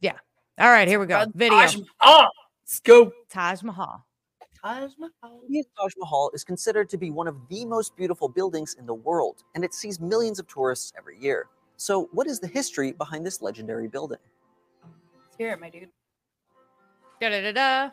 [0.00, 0.18] Yeah.
[0.58, 1.24] All right, here we go.
[1.34, 2.28] Video Taj Mahal.
[2.62, 3.12] Let's go.
[3.30, 4.04] Taj Mahal.
[4.62, 5.40] Taj Mahal.
[5.46, 8.94] India's Taj Mahal is considered to be one of the most beautiful buildings in the
[8.94, 11.48] world, and it sees millions of tourists every year.
[11.76, 14.18] So, what is the history behind this legendary building?
[14.82, 15.88] Let's hear it, my dude.
[17.20, 17.90] Da da da da.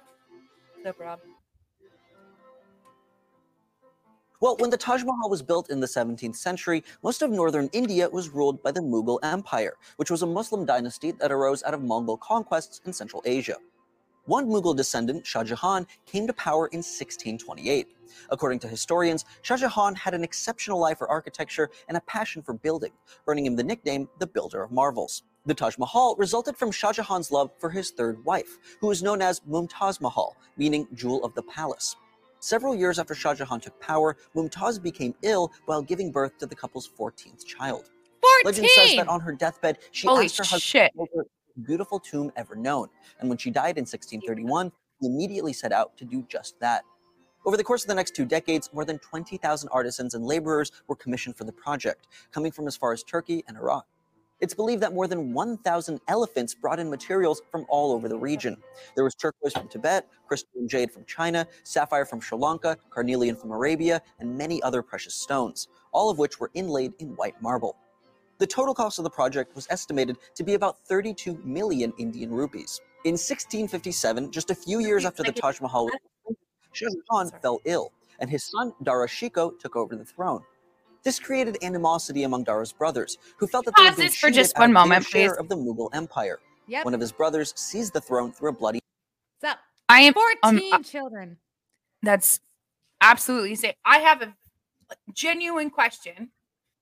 [0.84, 1.22] What's up,
[4.42, 8.10] Well, when the Taj Mahal was built in the 17th century, most of northern India
[8.10, 11.84] was ruled by the Mughal Empire, which was a Muslim dynasty that arose out of
[11.84, 13.58] Mongol conquests in Central Asia.
[14.26, 17.90] One Mughal descendant, Shah Jahan, came to power in 1628.
[18.32, 22.54] According to historians, Shah Jahan had an exceptional eye for architecture and a passion for
[22.56, 22.94] building,
[23.28, 25.22] earning him the nickname the Builder of Marvels.
[25.46, 29.22] The Taj Mahal resulted from Shah Jahan's love for his third wife, who is known
[29.22, 31.96] as Mumtaz Mahal, meaning Jewel of the Palace.
[32.42, 36.56] Several years after Shah Jahan took power, Mumtaz became ill while giving birth to the
[36.56, 37.92] couple's 14th child.
[38.44, 38.46] 14!
[38.46, 40.92] Legend says that on her deathbed, she Holy asked her husband shit.
[40.92, 42.88] to build her the most beautiful tomb ever known.
[43.20, 46.84] And when she died in 1631, he immediately set out to do just that.
[47.46, 50.96] Over the course of the next two decades, more than 20,000 artisans and laborers were
[50.96, 53.86] commissioned for the project, coming from as far as Turkey and Iraq.
[54.42, 58.58] It's believed that more than 1,000 elephants brought in materials from all over the region.
[58.96, 63.52] There was turquoise from Tibet, crystalline jade from China, sapphire from Sri Lanka, carnelian from
[63.52, 67.78] Arabia, and many other precious stones, all of which were inlaid in white marble.
[68.40, 72.82] The total cost of the project was estimated to be about 32 million Indian rupees.
[73.06, 76.36] In 1657, just a few years after the Taj Mahal was
[76.72, 80.42] Shah Jahan fell ill, and his son Dara Shikoh took over the throne.
[81.04, 84.30] This created animosity among Dara's brothers, who felt that they had Pause been this for
[84.30, 85.40] just one moment, share please.
[85.40, 86.40] of the Mughal Empire.
[86.68, 86.86] Yep.
[86.86, 88.80] One of his brothers seized the throne through a bloody
[89.40, 89.60] What's up?
[89.90, 91.38] I am 14 um, uh, children.
[92.04, 92.40] That's
[93.02, 93.74] absolutely insane.
[93.84, 94.34] I have a
[95.14, 96.30] genuine question.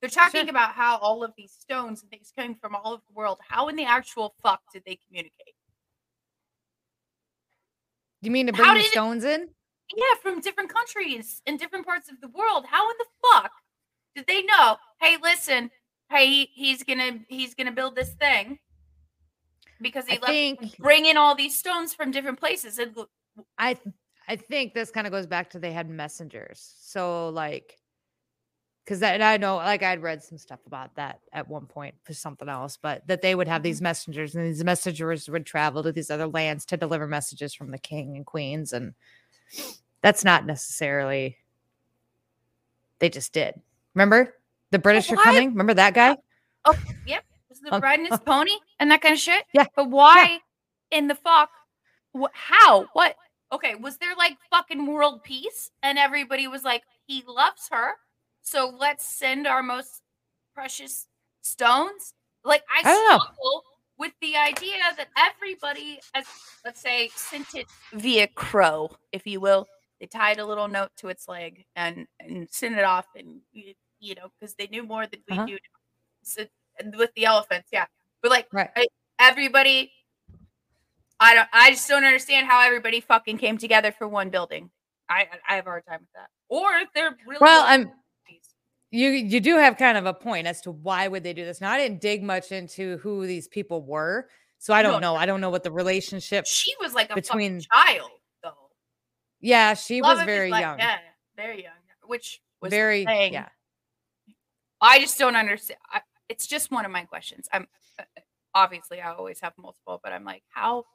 [0.01, 0.49] They're talking Sure.
[0.49, 3.39] about how all of these stones and things coming from all over the world.
[3.47, 5.55] How in the actual fuck did they communicate?
[8.21, 9.49] Do you mean to bring the did it- stones in?
[9.95, 12.65] Yeah, from different countries and different parts of the world.
[12.69, 12.98] How in the fuck did
[14.29, 14.77] they know?
[15.01, 15.71] Hey, listen.
[16.09, 18.59] Hey, he's gonna he's gonna build this thing
[19.81, 22.79] because he I left think bring in all these stones from different places.
[22.79, 22.95] And
[23.57, 23.77] I
[24.27, 26.73] I think this kind of goes back to they had messengers.
[26.79, 27.77] So like
[28.83, 31.95] because that and I know like I'd read some stuff about that at one point
[32.03, 33.83] for something else, but that they would have these mm-hmm.
[33.83, 37.77] messengers and these messengers would travel to these other lands to deliver messages from the
[37.77, 38.93] king and queens and
[40.01, 41.37] that's not necessarily
[42.99, 43.61] they just did.
[43.99, 44.33] Remember?
[44.71, 45.49] The British are coming.
[45.49, 46.15] Remember that guy?
[46.63, 49.43] oh, yep, was the Um, bride and his pony and that kind of shit.
[49.53, 50.39] Yeah, but why
[50.89, 51.49] in the fuck?
[52.31, 52.85] How?
[52.93, 53.17] What?
[53.51, 57.95] Okay, was there like fucking world peace and everybody was like, he loves her,
[58.41, 60.01] so let's send our most
[60.55, 61.07] precious
[61.41, 62.13] stones?
[62.45, 63.63] Like I, I struggle
[63.97, 66.25] with the idea that everybody, as
[66.63, 69.67] let's say, sent it via crow, if you will.
[69.99, 73.41] They tied a little note to its leg and and sent it off, and
[73.99, 75.45] you know, because they knew more than we Uh-huh.
[75.45, 75.57] do.
[76.23, 76.45] So,
[76.79, 77.85] and with the elephants, yeah,
[78.21, 78.69] but like Right.
[78.75, 78.87] I-
[79.19, 79.91] everybody,
[81.19, 84.71] I don't, I just don't understand how everybody fucking came together for one building.
[85.09, 86.29] I I have a hard time with that.
[86.49, 87.91] Or if they're really Well, I'm
[88.91, 91.61] you you do have kind of a point as to why would they do this.
[91.61, 95.15] Now I didn't dig much into who these people were, so I don't know.
[95.15, 96.45] I don't know what the relationship.
[96.45, 98.11] she was like a between- child
[98.43, 98.69] though.
[99.41, 100.79] Yeah, she Love was very like- young.
[100.79, 100.99] Yeah,
[101.35, 101.73] very young.
[102.03, 103.49] Which was very yeah.
[104.81, 105.79] I just don't understand.
[105.91, 107.47] I, it's just one of my questions.
[107.51, 107.67] I'm
[108.55, 110.85] obviously I always have multiple, but I'm like, how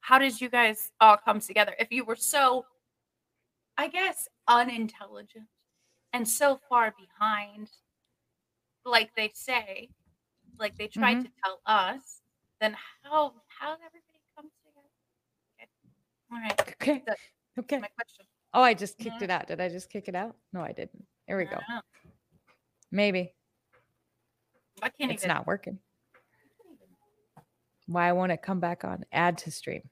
[0.00, 1.74] how did you guys all come together?
[1.78, 2.64] If you were so,
[3.76, 5.46] I guess, unintelligent
[6.12, 7.68] and so far behind,
[8.84, 9.88] like they say,
[10.58, 11.22] like they tried Mm-hmm.
[11.24, 12.20] to tell us,
[12.60, 14.88] then how how did everybody come together?
[15.60, 15.68] Okay.
[16.32, 17.02] All right, Okay.
[17.06, 17.18] That-
[17.58, 17.78] Okay.
[17.78, 18.24] my question.
[18.54, 19.24] Oh, I just kicked Yeah.
[19.24, 19.46] it out.
[19.48, 20.34] Did I just kick it out?
[20.54, 21.04] No, I didn't.
[21.28, 21.58] There we go.
[22.92, 23.02] Don't know.
[23.02, 23.32] Maybe
[24.82, 25.34] I can't it's even.
[25.34, 25.78] not working.
[27.86, 29.04] Why won't it come back on?
[29.12, 29.82] Add to stream.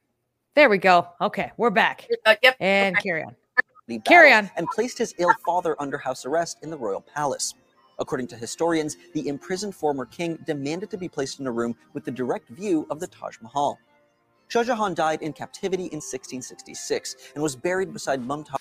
[0.55, 1.09] There we go.
[1.21, 2.09] Okay, we're back.
[2.27, 2.57] Uh, yep.
[2.61, 3.09] And okay.
[3.09, 3.37] carry on.
[3.57, 4.51] battle Carry on.
[4.57, 7.55] and placed his ill father under house arrest in the royal palace.
[7.99, 12.05] According to historians, the imprisoned former king demanded to be placed in a room with
[12.05, 13.79] the direct view of the Taj Mahal.
[14.49, 18.60] Shah Jahan died in captivity in 1666 and was buried beside Mumtaz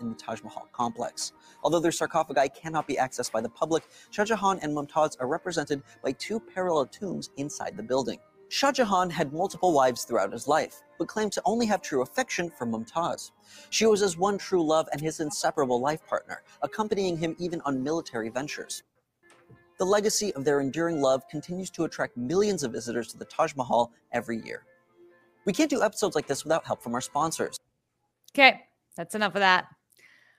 [0.00, 1.32] in the Taj Mahal complex.
[1.62, 5.82] Although their sarcophagi cannot be accessed by the public, Shah Jahan and Mumtaz are represented
[6.02, 8.18] by two parallel tombs inside the building.
[8.48, 12.50] Shah Jahan had multiple wives throughout his life, but claimed to only have true affection
[12.50, 13.32] for Mumtaz.
[13.70, 17.82] She was his one true love and his inseparable life partner, accompanying him even on
[17.82, 18.84] military ventures.
[19.78, 23.56] The legacy of their enduring love continues to attract millions of visitors to the Taj
[23.56, 24.64] Mahal every year.
[25.46, 27.58] We can't do episodes like this without help from our sponsors.
[28.32, 28.62] Okay,
[28.96, 29.66] that's enough of that.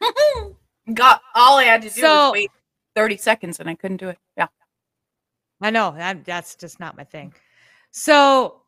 [0.94, 2.52] Got all I had to do So- was wait
[2.96, 4.18] 30 seconds and I couldn't do it.
[4.38, 4.48] Yeah.
[5.62, 7.34] I know that that's just not my thing.
[7.92, 8.62] So,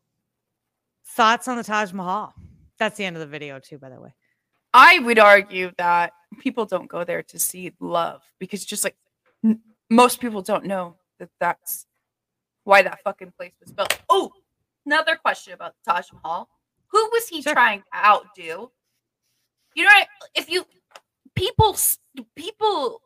[1.05, 2.33] thoughts on the Taj Mahal?
[2.79, 4.13] That's the end of the video, too, by the way.
[4.73, 8.95] I would argue that people don't go there to see love because just like
[9.43, 11.85] n- most people don't know that that's
[12.63, 13.97] why that fucking place was built.
[14.09, 14.31] Oh,
[14.85, 16.49] another question about the Taj Mahal.
[16.91, 17.53] Who was he Sure.
[17.53, 18.71] trying to outdo?
[19.77, 20.07] You know, what?
[20.33, 20.65] if you
[21.35, 21.77] people
[22.35, 22.99] people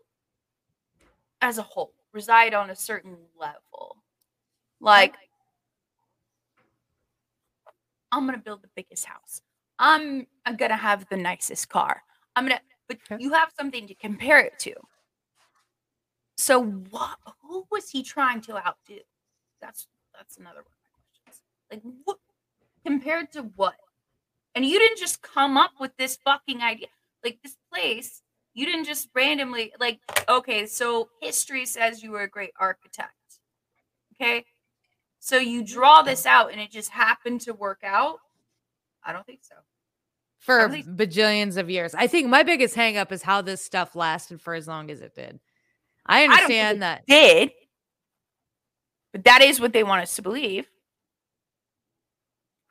[1.41, 3.97] as a whole reside on a certain level.
[4.79, 5.15] Like
[8.13, 9.41] I'm going to build the biggest house.
[9.79, 12.03] I'm I'm gonna have the nicest car.
[12.37, 14.73] I'm gonna but you have something to compare it to.
[16.37, 18.99] So what who was he trying to outdo?
[19.59, 21.43] That's that's another one of my questions.
[21.69, 22.17] Like what
[22.85, 23.75] compared to what?
[24.55, 26.87] And you didn't just come up with this fucking idea.
[27.23, 28.21] Like this place,
[28.53, 33.13] you didn't just randomly like, okay, so history says you were a great architect.
[34.15, 34.45] Okay.
[35.19, 38.17] So you draw this out and it just happened to work out.
[39.03, 39.55] I don't think so.
[40.39, 41.93] for least- bajillions of years.
[41.95, 45.01] I think my biggest hang up is how this stuff lasted for as long as
[45.01, 45.39] it did.
[46.05, 47.05] I think understand it that.
[47.07, 47.51] Did.
[49.11, 50.67] But that is what they want us to believe.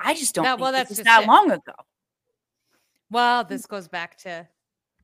[0.00, 1.28] I just don't That- think well, well, that's this just that it.
[1.28, 1.72] long ago.
[3.10, 3.68] Well, this mm.
[3.68, 4.48] goes back to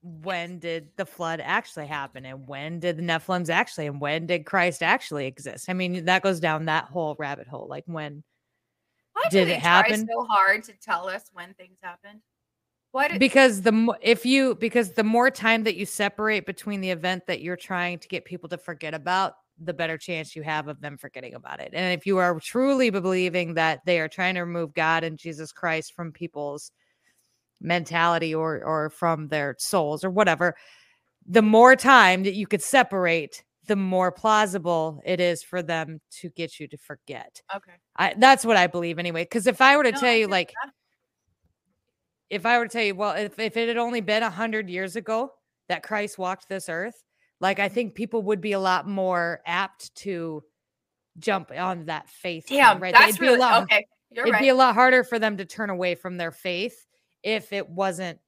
[0.03, 4.47] when did the flood actually happen and when did the Nephilims actually and when did
[4.47, 5.69] Christ actually exist?
[5.69, 7.67] I mean, that goes down that whole rabbit hole.
[7.69, 8.23] Like when
[9.15, 10.07] Why do Did they it try happen?
[10.09, 12.21] so hard to tell us when things happened?
[12.93, 16.81] Why did because the mo- if you because the more time that you separate between
[16.81, 20.43] the event that you're trying to get people to forget about the better chance you
[20.43, 24.09] have of them forgetting about it and if you are truly believing that they are
[24.09, 26.71] trying to remove god and jesus christ from people's
[27.61, 30.55] mentality or or from their souls or whatever
[31.27, 36.29] the more time that you could separate the more plausible it is for them to
[36.31, 37.73] get you to forget okay?
[37.97, 40.53] I, that's what i believe anyway because if i were to No, tell you like
[40.65, 40.73] that.
[42.29, 44.69] if I were to tell you, well, if, if it had only been a hundred
[44.69, 45.31] years ago
[45.69, 47.05] that Christ walked this earth,
[47.41, 50.43] like I think people would be a lot more apt to
[51.19, 52.51] jump on that faith.
[52.51, 52.93] Yeah, right?
[52.95, 53.87] that's it'd be really a lot, okay.
[54.11, 54.43] You're it'd right.
[54.43, 56.87] be a lot harder for them to turn away from their faith
[57.23, 58.19] if it wasn't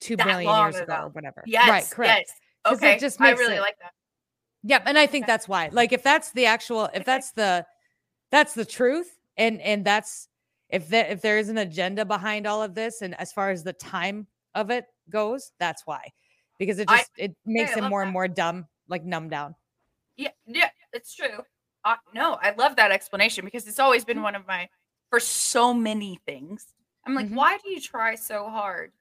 [0.00, 0.84] two That billion years ago.
[0.84, 1.02] ago.
[1.04, 1.42] or whatever.
[1.46, 2.24] yes, right, correct.
[2.28, 2.40] Yes.
[2.64, 3.92] 'Cause it Okay, just I makes really it- like that.
[4.64, 5.32] Yep, and I think Okay.
[5.32, 5.68] that's why.
[5.72, 7.02] Like if that's the actual if Okay.
[7.04, 7.64] that's the
[8.32, 10.28] that's the truth and and that's
[10.68, 13.62] if there if there is an agenda behind all of this and as far as
[13.62, 16.10] the time of it goes, that's why.
[16.58, 19.28] Because it I- just it makes I it love more and more dumb, like numb
[19.28, 19.54] down.
[20.16, 21.44] Yeah, yeah, it's true.
[21.84, 24.16] Uh, no, I love that explanation because it's always Mm-hmm.
[24.16, 24.68] been one of my
[25.10, 26.74] for so many things.
[27.06, 27.36] I'm like, Mhm.
[27.36, 28.92] why do you try so hard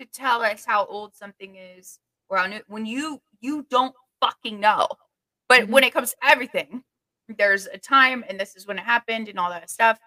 [0.00, 4.60] to tell us how old something is or how new when you you don't fucking
[4.60, 4.88] know?
[5.48, 5.70] But Mm-hmm.
[5.70, 6.84] when it comes to everything,
[7.28, 9.98] there's a time and this is when it happened and all that stuff.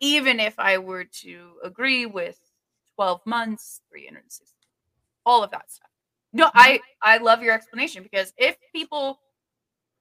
[0.00, 2.38] Even if I were to agree with
[2.96, 4.68] 12 months, 360,
[5.26, 5.89] all of that stuff.
[6.32, 6.58] No, Mm-hmm.
[6.58, 9.20] I I love your explanation because if people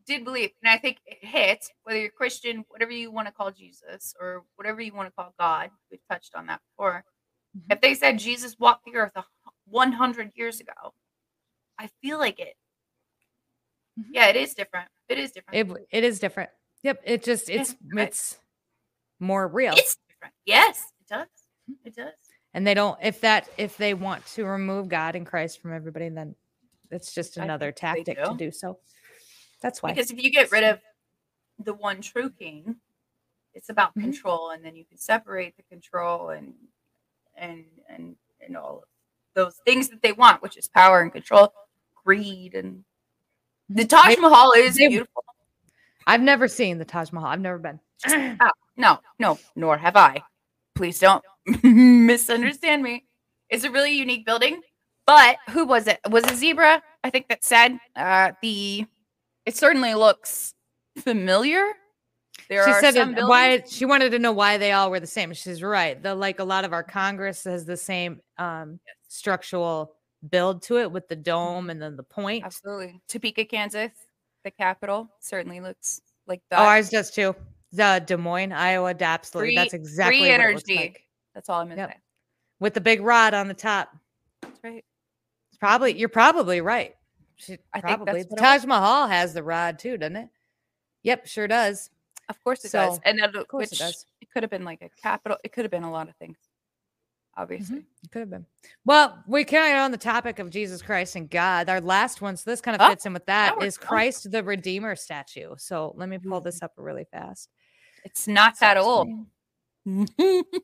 [0.05, 3.51] did believe, and I think it hits whether you're Christian, whatever you want to call
[3.51, 5.69] Jesus, or whatever you want to call God.
[5.91, 7.03] We've touched on that before.
[7.55, 7.73] Mhm.
[7.73, 9.13] If they said Jesus walked the earth
[9.65, 10.93] 100 years ago,
[11.77, 12.55] I feel like it.
[13.99, 14.09] Mhm.
[14.11, 14.89] Yeah, it is different.
[15.07, 15.71] It is different.
[15.71, 16.49] It it is different.
[16.83, 17.01] Yep.
[17.03, 18.07] It just it's right.
[18.07, 18.39] it's
[19.19, 19.73] more real.
[19.75, 20.33] it's different.
[20.45, 21.27] Yes, it does.
[21.83, 22.13] It does.
[22.53, 26.09] And they don't if that if they want to remove God and Christ from everybody,
[26.09, 26.35] then
[26.91, 28.37] it's just another tactic to do.
[28.37, 28.79] do so.
[29.61, 29.93] That's why.
[29.93, 30.79] Because if you get rid of
[31.59, 32.77] the one true king,
[33.53, 34.01] it's about Mhm.
[34.01, 36.53] control, and then you can separate the control and
[37.35, 38.83] and and and all of
[39.33, 41.53] those things that they want, which is power and control,
[42.03, 42.83] greed, and
[43.69, 45.23] the Taj Mahal is they- beautiful.
[46.07, 47.27] I've never seen the Taj Mahal.
[47.29, 47.79] I've never been.
[48.07, 50.23] Oh, no, no, nor have I.
[50.73, 51.23] Please don't
[51.63, 53.05] misunderstand me.
[53.49, 54.61] It's a really unique building.
[55.05, 55.99] But who was it?
[56.09, 56.81] Was it Zebra?
[57.03, 58.85] I think that said uh, the.
[59.45, 60.53] It certainly looks
[60.99, 61.65] familiar.
[62.49, 64.99] There she are said some it, why she wanted to know why they all were
[64.99, 65.33] the same.
[65.33, 66.01] She's right.
[66.01, 69.93] The like a lot of our Congress has the same um structural
[70.29, 72.43] build to it with the dome and then the point.
[72.45, 73.91] Absolutely, Topeka, Kansas,
[74.43, 76.59] the capital certainly looks like Oh, that.
[76.59, 77.35] ours does too.
[77.71, 79.55] The Des Moines, Iowa, absolutely.
[79.55, 80.75] That's exactly free what it looks energy.
[80.75, 81.03] like.
[81.39, 81.91] That's all I'm gonna Yep.
[81.91, 81.97] say.
[82.59, 83.95] With the big rod on the top.
[84.41, 84.83] That's right.
[85.49, 86.97] It's probably you're probably right.
[87.37, 88.61] She, I think probably that's the what it was.
[88.61, 90.29] Taj Mahal has the rod too, doesn't it?
[91.03, 91.91] Yep, sure does.
[92.27, 94.05] Of course it does, and Of course it does.
[94.19, 95.37] it could have been like a capital.
[95.45, 96.37] It could have been a lot of things.
[97.37, 97.77] Obviously.
[98.03, 98.45] It could have been.
[98.83, 101.69] Well, we carry on the topic of Jesus Christ and God.
[101.69, 103.77] Our last one, so this kind of Oh, fits in with that, is.
[103.77, 105.55] Christ the Redeemer statue.
[105.57, 106.29] So let me Mm-hmm.
[106.29, 107.49] pull this up really fast.
[108.03, 109.07] It's not that old.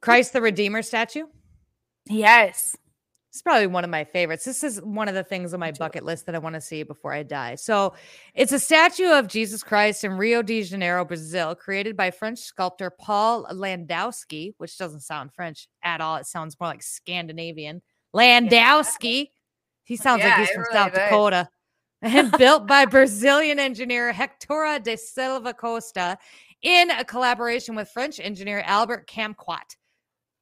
[0.02, 1.26] Christ the Redeemer statue.
[2.08, 2.76] yes.
[3.32, 4.46] It's probably one of my favorites.
[4.46, 6.84] This is one of the things on my bucket list that I want to see
[6.84, 7.56] before I die.
[7.56, 7.94] So,
[8.34, 12.90] it's a statue of Jesus Christ in Rio de Janeiro, Brazil, created by French sculptor
[12.90, 16.16] Paul Landowski, which doesn't sound French at all.
[16.16, 17.82] It sounds more like Scandinavian.
[18.16, 19.32] Landowski.
[19.84, 21.04] He sounds Yeah, like he's from really South does.
[21.10, 21.50] Dakota.
[22.02, 26.18] And built by Brazilian engineer Hectora de Silva Costa
[26.66, 29.78] in a collaboration with French engineer Albert Camquat.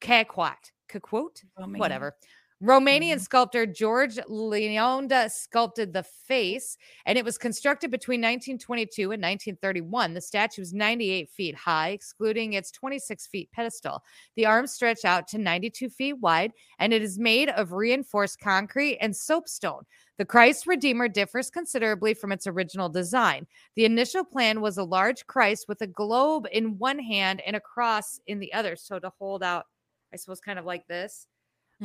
[0.00, 0.72] Caquat.
[1.02, 1.78] quote oh, Romanian.
[1.78, 2.16] whatever.
[2.64, 3.20] Romanian Mhm.
[3.20, 10.14] sculptor George Leonda sculpted the face, and it was constructed between 1922 and 1931.
[10.14, 14.02] The statue is 98 feet high, excluding its 26 feet pedestal.
[14.34, 18.96] The arms stretch out to 92 feet wide, and it is made of reinforced concrete
[18.96, 19.84] and soapstone.
[20.16, 23.46] The Christ Redeemer differs considerably from its original design.
[23.74, 27.60] The initial plan was a large Christ with a globe in one hand and a
[27.60, 28.74] cross in the other.
[28.74, 29.66] So to hold out,
[30.14, 31.26] I suppose, kind of like this.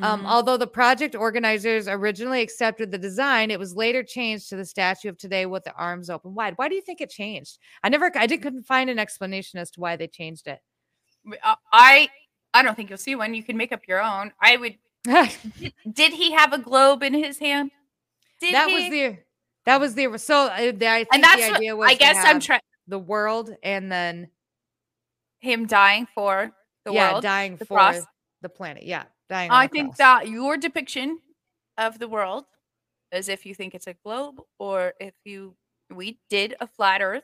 [0.01, 0.25] Um, Mhm.
[0.27, 5.09] although the project organizers originally accepted the design, it was later changed to the statue
[5.09, 6.53] of today with the arms open wide.
[6.57, 7.57] Why do you think it changed?
[7.83, 10.59] I never, I did, couldn't find an explanation as to why they changed it.
[11.43, 12.09] Uh, I
[12.53, 13.33] I don't think you'll see one.
[13.33, 14.31] You can make up your own.
[14.41, 14.77] I would.
[15.93, 17.71] Did, he have a globe in his hand?
[18.41, 18.89] Did was he?
[18.89, 19.17] the,
[19.65, 22.17] that was the, so uh, the, I think and that's the what- was I guess
[22.25, 24.29] I'm trying the world and then
[25.39, 26.51] him dying for
[26.85, 27.23] the yeah, world.
[27.23, 28.01] dying the for cross.
[28.41, 28.83] the planet.
[28.83, 31.19] Yeah, I think that your depiction
[31.77, 32.45] of the world,
[33.11, 35.55] as if you think it's a globe, or if you
[35.89, 37.23] we did a flat Earth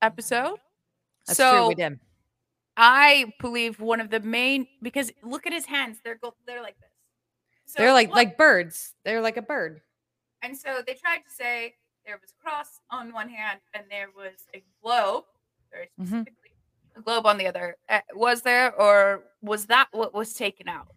[0.00, 0.58] episode.
[1.26, 1.68] That's so true.
[1.68, 2.00] We did.
[2.76, 6.78] I believe one of the main because look at his hands; they're go, they're like
[6.80, 6.88] this.
[7.66, 8.94] So They're like like birds.
[9.04, 9.80] They're like a bird.
[10.42, 11.74] and so they tried to say
[12.06, 15.24] there was a cross on one hand and there was a globe,
[15.70, 16.22] very Mhm.
[16.22, 16.50] specifically,
[16.96, 17.76] a globe on the other.
[17.88, 20.88] Uh, was there, or was that what was taken out?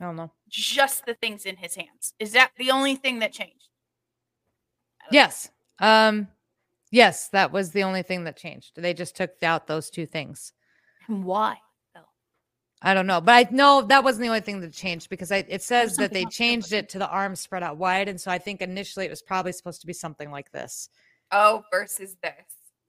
[0.00, 0.32] I don't know.
[0.48, 2.14] Just the things in his hands.
[2.18, 3.68] Is that the only thing that changed?
[5.10, 5.50] Yes.
[5.78, 6.28] Um.
[6.92, 8.72] Yes, that was the only thing that changed.
[8.74, 10.52] They just took out those two things.
[11.06, 11.58] And why?
[12.82, 15.44] I don't know, but I know that wasn't the only thing that changed because I,
[15.48, 18.38] it says that they changed it to the arms spread out wide, and so I
[18.38, 20.88] think initially it was probably supposed to be something like this
[21.30, 22.32] Oh, versus this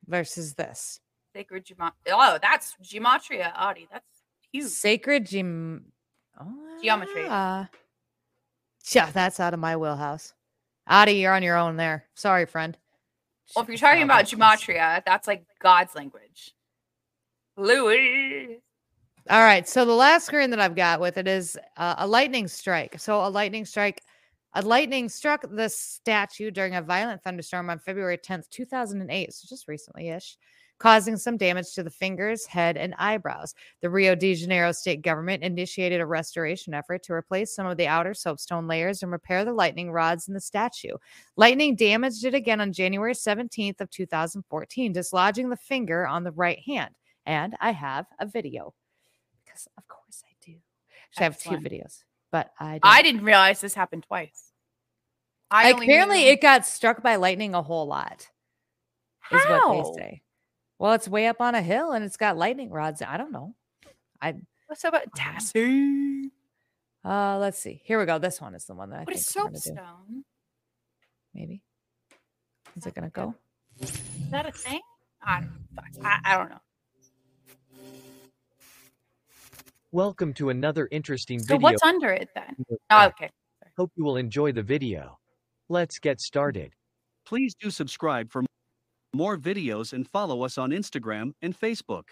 [0.07, 1.01] versus this
[1.35, 1.97] sacred geometry.
[2.09, 3.87] Oh, that's gematria, Audi.
[3.91, 4.05] That's
[4.53, 4.67] huge.
[4.67, 5.91] sacred gem.
[6.41, 7.23] Oh, Geometry.
[7.23, 7.65] yeah.
[8.91, 10.33] Yeah, that's out of my wheelhouse.
[10.87, 12.05] Adi, you're on your own there.
[12.15, 12.77] Sorry, friend.
[13.55, 16.53] Well, if you're talking about gematria, that's like God's language.
[17.57, 18.59] Louis.
[19.29, 19.67] All right.
[19.67, 22.99] So the last screen that I've got with it is uh, a lightning strike.
[22.99, 24.01] So a lightning strike,
[24.53, 29.33] a lightning struck the statue during a violent thunderstorm on February 10th, 2008.
[29.33, 30.37] So just recently ish,
[30.81, 33.53] causing some damage to the fingers, head, and eyebrows.
[33.81, 37.85] The Rio de Janeiro state government initiated a restoration effort to replace some of the
[37.85, 40.95] outer soapstone layers and repair the lightning rods in the statue.
[41.37, 46.59] Lightning damaged it again on January 17th of 2014, dislodging the finger on the right
[46.65, 46.95] hand.
[47.27, 48.73] And I have a video
[49.45, 50.55] because of course I do.
[51.11, 52.81] Actually, I have two videos, but I don't.
[52.85, 54.51] I didn't realize this happened twice.
[55.51, 58.27] I apparently it got struck by lightning a whole lot.
[59.31, 59.75] Is How?
[59.75, 60.21] what they say.
[60.81, 63.03] Well, it's way up on a hill and it's got lightning rods.
[63.03, 63.53] I don't know.
[64.19, 64.33] I
[64.65, 66.31] what's about Tassie?
[67.05, 67.83] Uh, let's see.
[67.85, 68.17] Here we go.
[68.17, 69.57] This one is the one that I What think is we're do.
[69.57, 70.23] soapstone?
[71.35, 71.61] Maybe.
[72.75, 73.35] Is it gonna go?
[73.79, 73.91] Is
[74.31, 74.79] that a thing?
[75.21, 76.61] I don't, I, I don't know.
[79.91, 81.59] Welcome to another interesting So video.
[81.59, 82.55] So what's under it then?
[82.67, 83.29] with Oh, okay.
[83.77, 85.19] Hope you will enjoy the video.
[85.69, 86.73] Let's get started.
[87.27, 88.43] Please do subscribe for
[89.13, 92.05] more videos and follow us on Instagram and Facebook.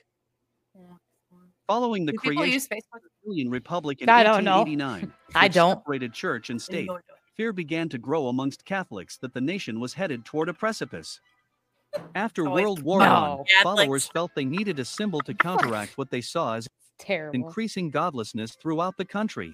[1.67, 4.59] Following the Do creation use of the Brazilian Republic in I don't know.
[4.63, 5.77] 1889, I which don't.
[5.79, 7.05] separated church and state, go do it.
[7.35, 11.19] fear began to grow amongst Catholics that the nation was headed toward a precipice.
[12.15, 13.45] After Oh, World War No.
[13.59, 17.35] I, followers felt they needed a symbol to counteract what they saw as Terrible.
[17.35, 19.53] increasing godlessness throughout the country.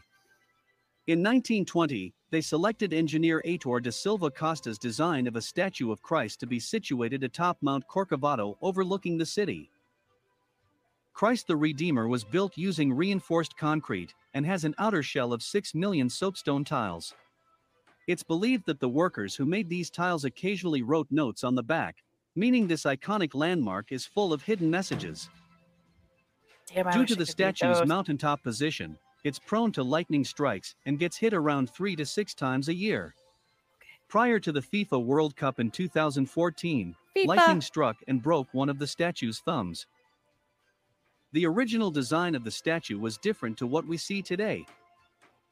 [1.08, 6.40] In 1920, they selected engineer Heitor da Silva Costa's design of a statue of Christ
[6.40, 9.70] to be situated atop Mount Corcovado overlooking the city.
[11.14, 15.74] Christ the Redeemer was built using reinforced concrete and has an outer shell of 6
[15.74, 17.14] million soapstone tiles.
[18.08, 22.04] It's believed that the workers who made these tiles occasionally wrote notes on the back,
[22.36, 25.30] meaning this iconic landmark is full of hidden messages.
[26.74, 31.34] Damn, Due to the statue's mountaintop position, it's prone to lightning strikes and gets hit
[31.34, 33.16] around three to six times a year.
[34.08, 37.26] Prior to the FIFA World Cup in 2014, FIFA.
[37.26, 39.88] lightning struck and broke one of the statue's thumbs.
[41.34, 44.64] The original design of the statue was different to what we see today.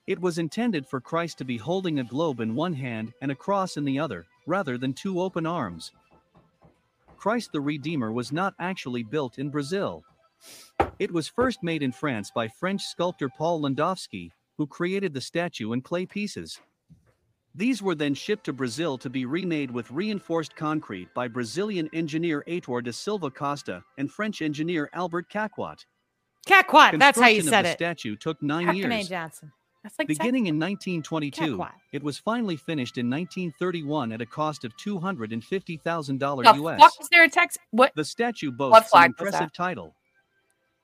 [0.06, 3.36] It was intended for Christ to be holding a globe in one hand and a
[3.36, 5.92] cross in the other, rather than two open arms.
[7.18, 10.04] Christ the Redeemer was not actually built in Brazil.
[11.00, 15.74] It was first made in France by French sculptor Paul Landowski, who created the statue
[15.74, 16.60] in clay pieces.
[17.56, 22.44] These were then shipped to Brazil to be remade with reinforced concrete by Brazilian engineer
[22.48, 25.86] Heitor da Silva Costa and French engineer Albert Caquot.
[26.48, 27.00] Catquat.
[27.00, 27.74] That's how you said the it.
[27.74, 28.96] statue took nine Captain A.
[28.96, 29.10] years.
[29.10, 29.52] Johnson.
[29.84, 31.72] That's like Beginning in 1922, Catquat.
[31.92, 36.80] it was finally finished in 1931 at a cost of $250,000 the US.
[36.80, 37.60] fuck is there a text?
[37.72, 37.92] What?
[37.96, 39.94] The statue boasts an impressive title.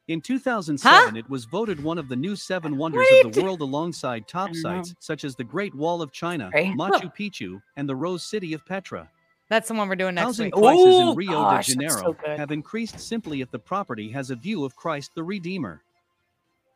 [0.09, 4.27] In 2007, it was voted one of the new seven wonders of the world alongside
[4.27, 6.75] top sites such as the Great Wall of China, Right.
[6.75, 9.07] Machu Picchu, and the Rose City of Petra.
[9.49, 10.53] That's the one we're doing next Housing week.
[10.55, 13.59] prices Ooh, in oh, Rio gosh, de that's so Janeiro have increased simply if the
[13.59, 15.83] property has a view of Christ the Redeemer.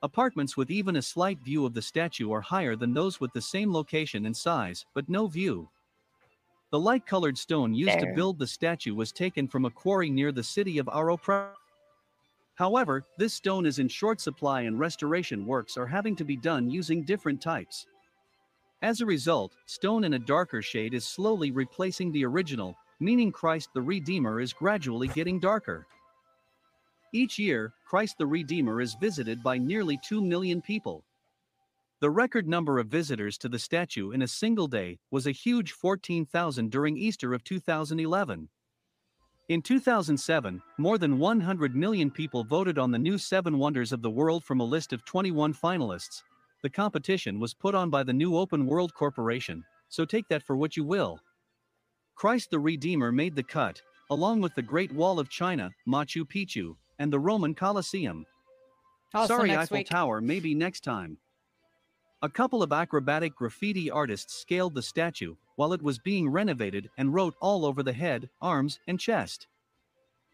[0.03, 3.41] Apartments with even a slight view of the statue are higher than those with the
[3.41, 5.67] same location and size, but no view.
[6.69, 10.31] The light colored stone used to build the statue was taken from a quarry near
[10.31, 11.53] the city of Ouro Preto.
[12.56, 16.70] However, this stone is in short supply and restoration works are having to be done
[16.70, 17.88] using different types.
[18.82, 23.70] As a result, stone in a darker shade is slowly replacing the original, meaning Christ
[23.74, 25.88] the Redeemer is gradually getting darker.
[27.14, 31.06] Each year, Christ the Redeemer is visited by nearly 2 million people.
[32.01, 35.72] The record number of visitors to the statue in a single day was a huge
[35.72, 38.49] 14,000 during Easter of 2011.
[39.49, 44.09] In 2007, more than 100 million people voted on the new Seven Wonders of the
[44.09, 46.23] World from a list of 21 finalists.
[46.61, 50.55] The competition was put on by the New Open World Corporation, so take that for
[50.55, 51.19] what you will.
[52.15, 53.81] Christ the Redeemer made the cut,
[54.11, 58.25] along with the Great Wall of China, Machu Picchu, and the Roman Colosseum.
[59.13, 59.89] Also Sorry, Eiffel week.
[59.89, 61.17] Tower, maybe next time.
[62.24, 67.13] A couple of acrobatic graffiti artists scaled the statue while it was being renovated and
[67.13, 69.47] wrote all over the head, arms, and chest.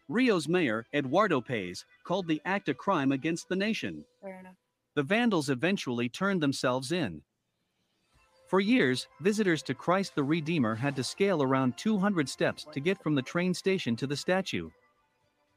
[0.08, 4.04] Rio's mayor, Eduardo Paes, called the act a crime against the nation.
[4.22, 4.54] Fair enough.
[4.94, 7.22] The vandals eventually turned themselves in.
[8.46, 13.02] For years, visitors to Christ the Redeemer had to scale around 200 steps to get
[13.02, 14.70] from the train station to the statue.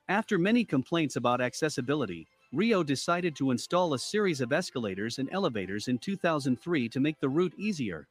[0.09, 5.87] After many complaints about accessibility, Rio decided to install a series of escalators and elevators
[5.87, 8.07] in 2003 to make the route easier.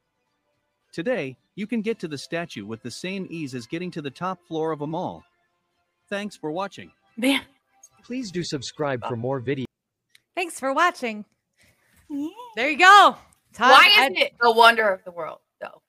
[0.91, 4.11] Today, you can get to the statue with the same ease as getting to the
[4.11, 5.23] top floor of a mall.
[6.09, 6.91] Thanks for watching.
[7.15, 7.41] Man.
[8.03, 9.63] Please do subscribe for more videos.
[10.35, 11.23] Thanks for watching.
[12.57, 13.15] There you go.
[13.53, 15.81] Todd, Why isn't it the wonder of the world, though?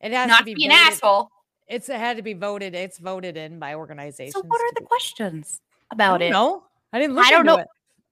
[0.00, 1.28] It has Not to to be be an asshole.
[1.66, 2.74] It's it had to be voted.
[2.74, 4.34] It's voted in by organizations.
[4.34, 5.60] So, what are the be- questions
[5.90, 6.30] I about don't it?
[6.30, 6.64] know.
[6.92, 7.58] I didn't look I don't into know.
[7.58, 7.66] it.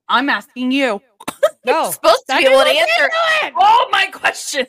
[0.09, 1.01] I'm asking you.
[1.65, 3.11] No, You're supposed to be able to answer
[3.55, 4.69] all my questions.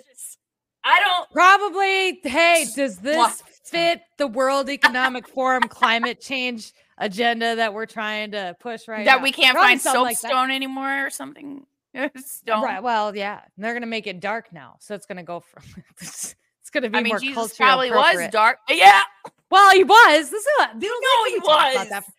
[0.83, 1.31] I don't.
[1.31, 2.19] Probably.
[2.23, 8.55] Hey, does this fit the World Economic Forum climate change agenda that we're trying to
[8.59, 9.23] push right that now?
[9.23, 11.65] we can't Probably find something like soapstone anymore or something.
[12.17, 12.63] Stone.
[12.63, 12.83] Right.
[12.83, 13.39] Well, yeah.
[13.55, 15.63] And they're gonna make it dark now, so it's gonna go from.
[16.01, 16.35] it's
[16.73, 18.57] gonna be I mean, more Jesus probably was dark.
[18.67, 19.03] Yeah.
[19.51, 20.29] Well, he was.
[20.31, 21.37] This is what, You this is know like he we
[21.77, 22.03] about that.
[22.05, 22.13] was.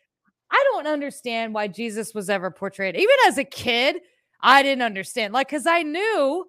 [0.51, 2.97] I don't understand why Jesus was ever portrayed.
[2.97, 3.97] Even as a kid,
[4.41, 5.33] I didn't understand.
[5.33, 6.47] Like, because I knew,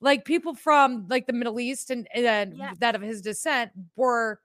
[0.00, 2.72] like, people from like the Middle East and, and Yeah.
[2.80, 4.40] that of his descent were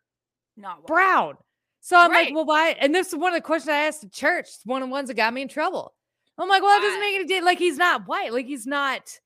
[0.57, 1.37] Not brown.
[1.81, 2.75] So I'm like, well, why?
[2.79, 4.45] And this is one of the questions I asked the church.
[4.47, 5.93] It's one of the ones that got me in trouble.
[6.37, 8.31] I'm like, well, that doesn't make any di- like he's not white.
[8.31, 9.19] Like he's not.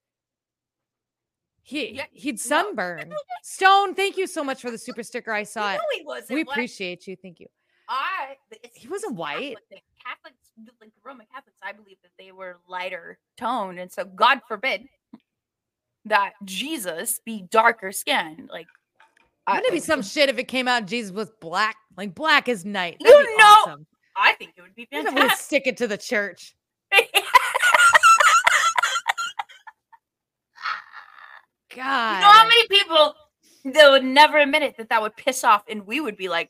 [1.62, 2.38] He Yeah, he'd no.
[2.42, 3.14] sunburn.
[3.44, 5.32] Stone, thank you so much for the super sticker.
[5.32, 5.82] I saw it.
[5.98, 6.32] he wasn't.
[6.32, 6.54] We white.
[6.54, 7.16] appreciate you.
[7.22, 7.48] Thank you.
[7.90, 8.36] I.
[8.74, 9.56] He wasn't a white.
[9.70, 9.84] Catholic.
[10.06, 10.38] Catholics,
[10.82, 14.88] like the Roman Catholics, I believe that they were lighter toned, and so God forbid
[16.06, 18.50] that Jesus be darker skinned.
[18.52, 18.68] Like,
[19.48, 21.76] Wouldn't it be some shit if it came out Jesus was black?
[21.98, 22.98] Like black as night.
[23.00, 23.88] You That'd be know- awesome.
[24.16, 25.46] I think it would be Even if we fantastic.
[25.46, 26.56] stick it to the church.
[26.92, 27.04] God.
[31.76, 33.16] You know how many people
[33.74, 36.50] that would never admit it that that would piss off, and we would be like,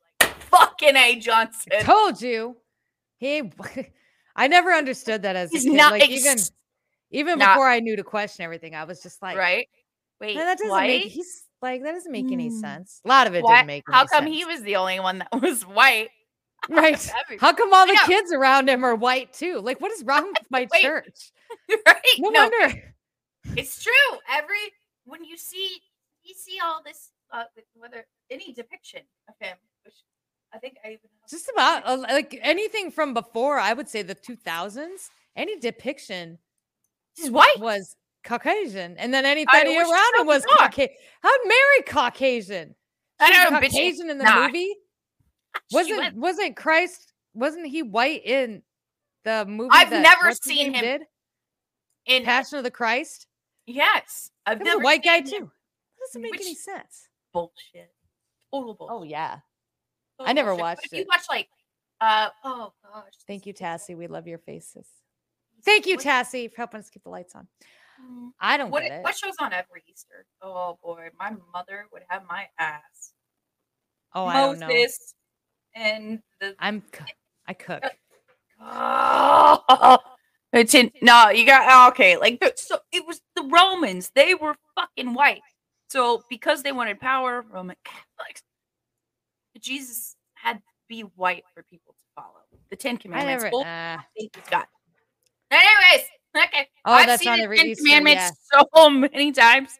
[0.49, 2.57] "Fucking a Johnson." told you.
[3.17, 3.51] He
[4.35, 5.73] I never understood that as a He's kid.
[5.73, 6.37] not like even
[7.11, 9.67] even not- before I knew to question everything, I was just like, right?
[10.21, 10.87] Wait, "No, that doesn't white?
[10.87, 12.59] make he's like that doesn't make any Hmm.
[12.59, 13.01] sense.
[13.05, 14.35] A lot of it Why- didn't make How come sense.
[14.35, 16.09] he was the only one that was white?
[16.69, 17.11] right?
[17.39, 19.59] How come all the kids around him are white too?
[19.61, 20.81] Like, what is wrong with my Wait.
[20.81, 21.31] church?
[21.85, 21.95] right?
[22.19, 22.93] No, No, wonder.
[23.55, 24.19] it's true.
[24.29, 24.57] Every
[25.05, 25.81] when you see
[26.23, 27.43] you see all this, uh,
[27.75, 29.57] whether any depiction of him,
[30.53, 34.01] I think I even have- Just about uh, like anything from before, I would say
[34.01, 36.39] the 2000s, any depiction
[37.15, 37.59] he's white.
[37.59, 40.45] was Caucasian, and then anybody wish around him was.
[40.45, 40.93] Caucasian.
[41.21, 42.75] How Mary Caucasian?
[43.19, 43.71] I She was know, bitch.
[43.71, 44.45] Caucasian in the Nah.
[44.47, 44.75] movie.
[45.71, 47.13] Wasn't was- wasn't Christ?
[47.33, 48.61] Wasn't he white in
[49.23, 49.69] the movie?
[49.73, 51.01] I've that never seen him Did
[52.05, 53.27] in Passion of the Christ?
[53.65, 55.25] yes, I've never a white guy him.
[55.25, 55.39] too.
[55.39, 57.07] That doesn't make any sense.
[57.33, 57.91] Bullshit.
[58.53, 58.93] Total bullshit.
[58.93, 59.39] Oh yeah.
[60.19, 60.61] Total never bullshit.
[60.63, 61.07] Watched if You it.
[61.07, 61.49] watch like,
[62.01, 63.03] uh, oh gosh.
[63.27, 63.95] Thank you, Tassie.
[63.97, 64.87] We love your faces.
[65.63, 67.47] Thank you, What- Tassie, for helping us keep the lights on.
[68.01, 68.29] Mm.
[68.39, 69.03] I don't What get it.
[69.03, 70.25] what shows on every Easter?
[70.41, 73.13] Oh boy, my mother would have my ass.
[74.13, 74.67] oh, I don't know.
[74.67, 75.15] Moses
[75.75, 76.83] and the I'm
[77.47, 77.83] I cook.
[78.61, 79.97] Oh,
[80.53, 82.17] it's in no, you got okay.
[82.17, 84.11] Like so, it was the Romans.
[84.15, 85.41] They were fucking white.
[85.89, 88.41] So because they wanted power, Roman Catholics,
[89.59, 92.41] Jesus had to be white for people to follow.
[92.69, 93.43] The Ten Commandments.
[93.43, 93.55] I never.
[93.55, 93.97] Old nah.
[94.17, 94.65] faith is God.
[95.51, 96.67] Anyways, okay.
[96.85, 99.79] Oh, I've that's seen on the Ten Easter, Commandments so many times.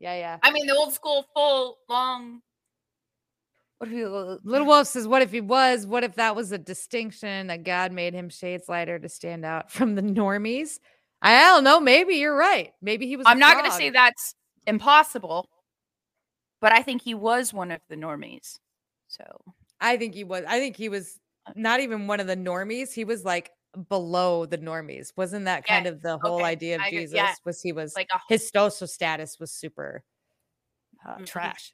[0.00, 0.38] Yeah, yeah.
[0.42, 2.40] I mean, the old school, full, long.
[3.78, 4.38] What if you?
[4.42, 5.86] Little Wolf says, "What if he was?
[5.86, 9.70] What if that was a distinction that God made him shades lighter to stand out
[9.72, 10.78] from the normies?"
[11.20, 11.80] I don't know.
[11.80, 12.72] Maybe you're right.
[12.80, 13.26] Maybe he was.
[13.28, 14.34] I'm not going to say that's
[14.66, 15.48] impossible,
[16.60, 18.58] but I think he was one of the normies.
[19.08, 19.24] So
[19.80, 20.44] I think he was.
[20.46, 21.18] I think he was
[21.56, 22.92] not even one of the normies.
[22.92, 23.50] He was like
[23.88, 25.12] below the normies.
[25.16, 27.14] Wasn't that kind Yeah, of the whole okay, idea of I Jesus?
[27.16, 27.34] yeah.
[27.44, 30.02] Was he was like a his social status was super
[31.06, 31.26] uh, Mhm.
[31.26, 31.72] trash.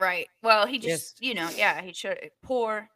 [0.00, 0.28] right.
[0.42, 2.88] Well, he just Just- you know yeah he should poor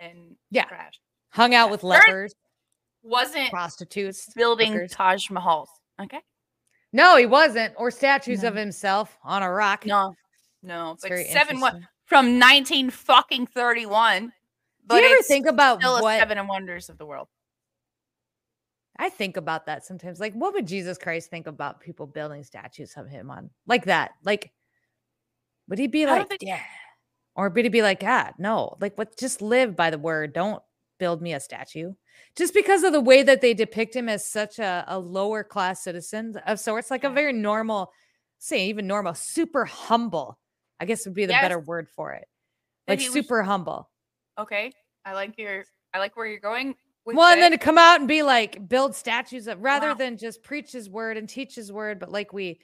[0.00, 0.64] and Yeah.
[0.64, 1.00] trash.
[1.30, 1.72] Hung out Yeah.
[1.72, 2.34] with lepers,
[3.02, 4.92] Wasn't prostitutes, building hookers.
[4.92, 5.68] Taj Mahals.
[6.00, 6.20] Okay.
[6.92, 7.74] No, he wasn't.
[7.78, 9.86] Or statues of himself on a rock.
[9.86, 10.14] No,
[10.62, 10.92] no.
[10.92, 11.86] It's But seven interesting.
[12.12, 14.26] From nineteen fucking thirty one.
[14.26, 14.32] Do
[14.86, 17.28] But you ever think about still what seven wonders of the world.
[18.98, 20.20] I think about that sometimes.
[20.20, 24.10] Like, what would Jesus Christ think about people building statues of him on like that?
[24.24, 24.52] Like,
[25.68, 26.60] would he be like, think- yeah,
[27.34, 29.16] or would he be like, God, no, like, what?
[29.16, 30.34] Just live by the word.
[30.34, 30.62] Don't
[30.98, 31.94] build me a statue.
[32.36, 35.82] Just because of the way that they depict him as such a, a lower class
[35.82, 37.90] citizen of sorts, like a very normal,
[38.38, 40.38] say even normal, super humble.
[40.80, 42.26] I guess would be the better word for it.
[42.88, 43.88] Like he was- super humble.
[44.38, 44.72] Okay.
[45.04, 45.64] I like your.
[45.94, 46.74] I like where you're going.
[47.04, 49.94] With Well, and then to come out and be like, build statues of rather Wow.
[49.94, 52.60] than just preach his word and teach his word, but like we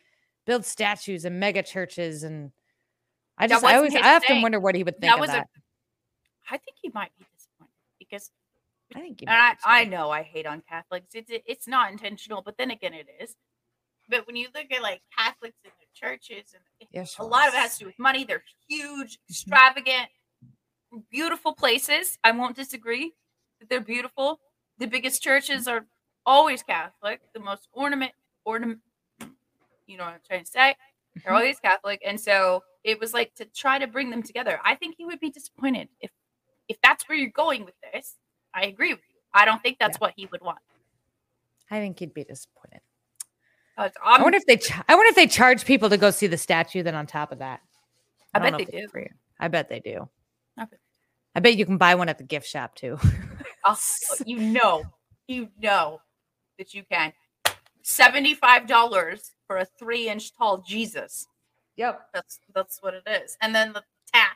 [0.46, 2.22] build statues and mega churches.
[2.22, 2.52] And
[3.36, 4.42] I just, I always, I often thing.
[4.42, 5.46] wonder what he would think that of was that.
[5.46, 6.54] a.
[6.54, 8.30] I think he might be disappointed because
[8.94, 11.08] I think, he And might I, I know I hate on Catholics.
[11.14, 13.34] It's it's not intentional, but then again, it is.
[14.08, 17.54] But when you look at like Catholics and their churches, and Yes, a lot of
[17.54, 18.24] it has to do with money.
[18.24, 20.08] They're huge, extravagant,
[21.10, 22.18] beautiful places.
[22.24, 23.12] I won't disagree
[23.60, 24.40] that they're beautiful.
[24.78, 25.86] The biggest churches are
[26.24, 27.20] always Catholic.
[27.34, 28.12] The most ornament
[28.44, 28.80] ornament.
[29.86, 30.76] You know what I'm trying to say?
[31.16, 31.36] They're Mhm.
[31.36, 34.60] always Catholic, and so it was like to try to bring them together.
[34.64, 36.10] I think he would be disappointed if
[36.68, 38.16] if that's where you're going with this.
[38.52, 39.20] I agree with you.
[39.32, 40.58] I don't think that's what he would want.
[41.70, 42.82] I think he'd be disappointed.
[43.78, 46.10] Uh, I I'm, wonder if they, ch- I wonder if they charge people to go
[46.10, 46.82] see the statue.
[46.82, 47.60] Then on top of that,
[48.34, 48.88] I don't bet they do.
[48.88, 49.08] free.
[49.40, 50.08] I bet they do.
[50.58, 50.80] I bet-
[51.36, 52.98] I bet you can buy one at the gift shop too.
[53.64, 53.78] I'll-
[54.26, 54.82] you know,
[55.28, 56.00] you know
[56.58, 57.12] that you can.
[57.82, 61.26] Seventy-five dollars for a three-inch tall Jesus.
[61.76, 62.08] yep.
[62.12, 64.34] That's that's what it is, and then the tax,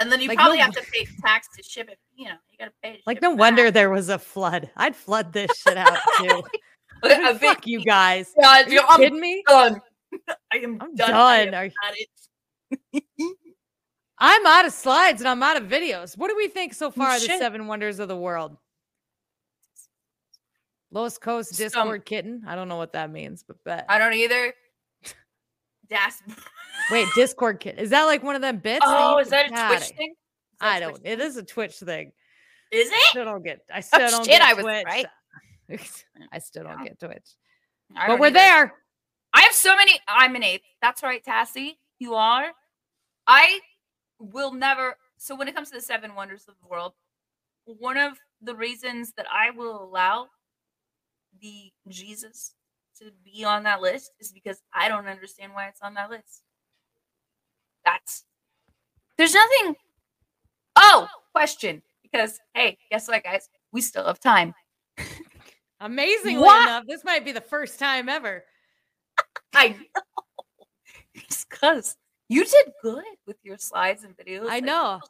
[0.00, 1.98] and then you Like, probably no- have to pay tax to ship it.
[2.16, 3.02] You know, you got to pay.
[3.06, 3.74] Like no wonder back.
[3.74, 4.70] there was a flood.
[4.76, 6.42] I'd flood this shit out too.
[7.04, 8.32] A big- Fuck you guys.
[8.38, 9.42] Yeah, Are you I'm kidding me?
[9.46, 9.80] done.
[10.52, 11.12] I am I'm done.
[11.12, 11.54] I am done.
[11.54, 11.94] Are- at
[12.92, 13.04] it.
[14.18, 16.16] I'm out of slides and I'm out of videos.
[16.16, 17.16] What do we think so far?
[17.16, 18.56] of The seven wonders of the world.
[20.90, 22.42] Los Coast Some- Discord kitten.
[22.46, 23.86] I don't know what that means, but bet.
[23.88, 24.54] I don't either.
[25.90, 26.22] Das.
[26.90, 27.78] Wait, Discord kitten.
[27.80, 28.84] Is that like one of them bits?
[28.86, 30.10] that Oh, you is that a can- Twitch God, thing?
[30.10, 30.16] Is
[30.60, 31.06] that a I Twitch don't.
[31.12, 31.26] It thing?
[31.28, 32.12] is a Twitch thing.
[32.70, 33.00] Is I it?
[33.10, 33.60] still don't get.
[33.72, 34.84] I oh, still don't shit, get I was Twitch.
[34.86, 35.06] right.
[36.32, 36.84] I still don't Yeah.
[36.84, 37.28] get Twitch.
[37.96, 38.34] I But we're either.
[38.34, 38.74] there.
[39.32, 39.98] I have so many.
[40.08, 40.64] I'm an eighth.
[40.80, 41.76] That's right, Tassie.
[41.98, 42.52] You are.
[43.26, 43.60] I
[44.18, 44.96] will never.
[45.16, 46.92] So when it comes to the seven wonders of the world,
[47.64, 50.28] one of the reasons that I will allow
[51.40, 52.54] the Jesus
[52.98, 56.42] to be on that list is because I don't understand why it's on that list.
[57.84, 58.24] That's
[59.18, 59.76] there's nothing.
[60.76, 61.82] Oh, question.
[62.02, 63.48] Because hey, guess what, guys?
[63.72, 64.54] We still have time.
[65.80, 66.62] Amazingly what?
[66.62, 68.44] enough, this might be the first time ever.
[69.54, 70.02] I know.
[71.50, 71.96] because
[72.28, 74.46] you did good with your slides and videos.
[74.48, 75.00] I know.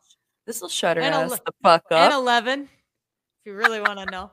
[0.47, 1.93] This will shut her and ass ele- the fuck up.
[1.93, 2.69] And 11, if
[3.47, 4.31] you really want to know.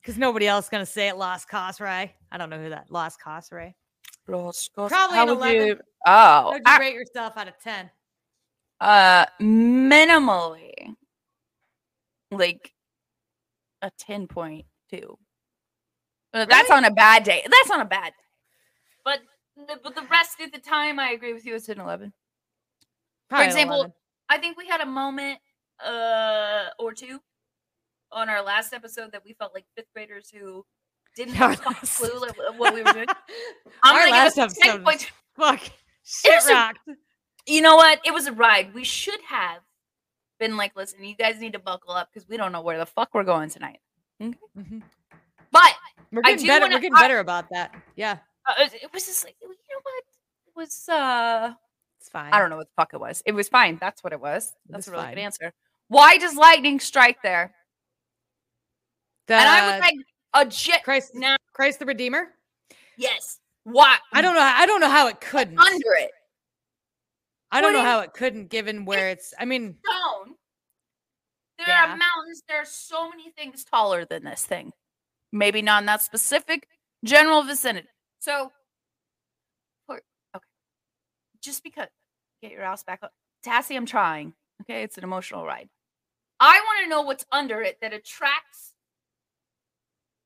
[0.00, 1.16] Because nobody else going to say it.
[1.16, 2.10] Lost Cosray.
[2.30, 2.90] I don't know who that.
[2.90, 3.72] Lost Cosray.
[4.26, 4.88] Lost Cosray.
[4.88, 5.66] Probably How an 11.
[5.66, 5.76] You,
[6.06, 6.10] oh.
[6.10, 7.90] How'd you I, rate yourself out of 10?
[8.80, 10.72] Uh, Minimally.
[12.32, 12.72] Like
[13.80, 14.64] a 10.2.
[16.32, 17.42] That's on a bad day.
[17.44, 18.24] That's on a bad day.
[19.04, 19.20] But
[19.56, 21.54] the, but the rest of the time, I agree with you.
[21.54, 22.12] It's an 11.
[23.28, 23.92] Probably For example, 11.
[24.28, 25.38] I think we had a moment
[25.84, 27.20] uh, or two
[28.10, 30.64] on our last episode that we felt like fifth graders who
[31.16, 31.56] didn't have a
[31.86, 33.06] clue of what we were doing.
[33.82, 34.84] I'm our last episode.
[34.84, 35.06] Was,
[35.36, 35.60] fuck.
[36.04, 36.78] Shit rocked.
[36.88, 36.94] A,
[37.46, 38.00] you know what?
[38.04, 38.74] It was a ride.
[38.74, 39.60] We should have
[40.38, 42.86] been like, listen, you guys need to buckle up because we don't know where the
[42.86, 43.80] fuck we're going tonight.
[44.20, 44.36] Okay.
[44.58, 44.78] Mm-hmm.
[45.50, 45.74] But
[46.12, 46.64] we're getting better.
[46.64, 47.74] wanna- We're getting I- better about that.
[47.96, 50.04] Yeah, uh, it was just like, you know what?
[50.46, 51.54] It was uh
[51.98, 52.32] it's fine.
[52.32, 53.22] I don't know what the fuck it was.
[53.26, 53.78] It was fine.
[53.80, 54.48] That's what it was.
[54.48, 55.14] It That's was a really fine.
[55.14, 55.52] good answer.
[55.88, 57.54] Why does lightning strike there?
[59.28, 59.94] The, and I was like,
[60.34, 60.82] a jet.
[60.84, 62.34] Christ, Now, Christ the Redeemer.
[62.96, 63.38] yes.
[63.64, 63.98] Why?
[64.12, 64.40] I don't know.
[64.40, 65.58] I don't know how it couldn't.
[65.58, 66.10] under it.
[67.52, 69.32] I don't what know how it couldn't, given where it's.
[69.38, 70.34] I mean, Stone.
[71.58, 71.84] There Yeah.
[71.84, 72.42] are mountains.
[72.48, 74.72] There are so many things taller than this thing.
[75.32, 76.68] Maybe not in that specific
[77.04, 77.88] general vicinity.
[78.20, 78.52] So,
[79.90, 80.00] okay.
[81.40, 81.88] Just because,
[82.42, 83.12] get your ass back up.
[83.44, 84.34] Tassie, I'm trying.
[84.62, 85.68] Okay, it's an emotional ride.
[86.38, 88.72] I want to know what's under it that attracts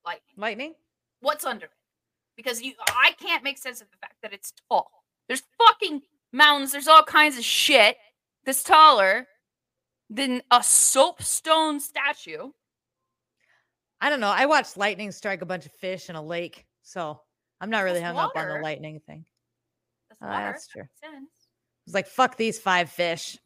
[0.04, 0.34] lightning.
[0.36, 0.74] lightning.
[1.20, 1.70] what's under it
[2.36, 4.90] because you I can't make sense of the fact that it's tall.
[5.28, 6.02] There's fucking
[6.32, 7.96] mountains, there's all kinds of shit
[8.44, 9.26] that's taller
[10.08, 12.50] than a soapstone statue.
[14.00, 14.30] I don't know.
[14.30, 17.20] I watched lightning strike a bunch of fish in a lake, so
[17.60, 19.24] I'm not really That's hung up on the lightning thing.
[20.08, 20.44] That's ah, water.
[20.44, 20.82] that's true.
[21.02, 21.32] makes.
[21.86, 23.38] It's like fuck these five fish.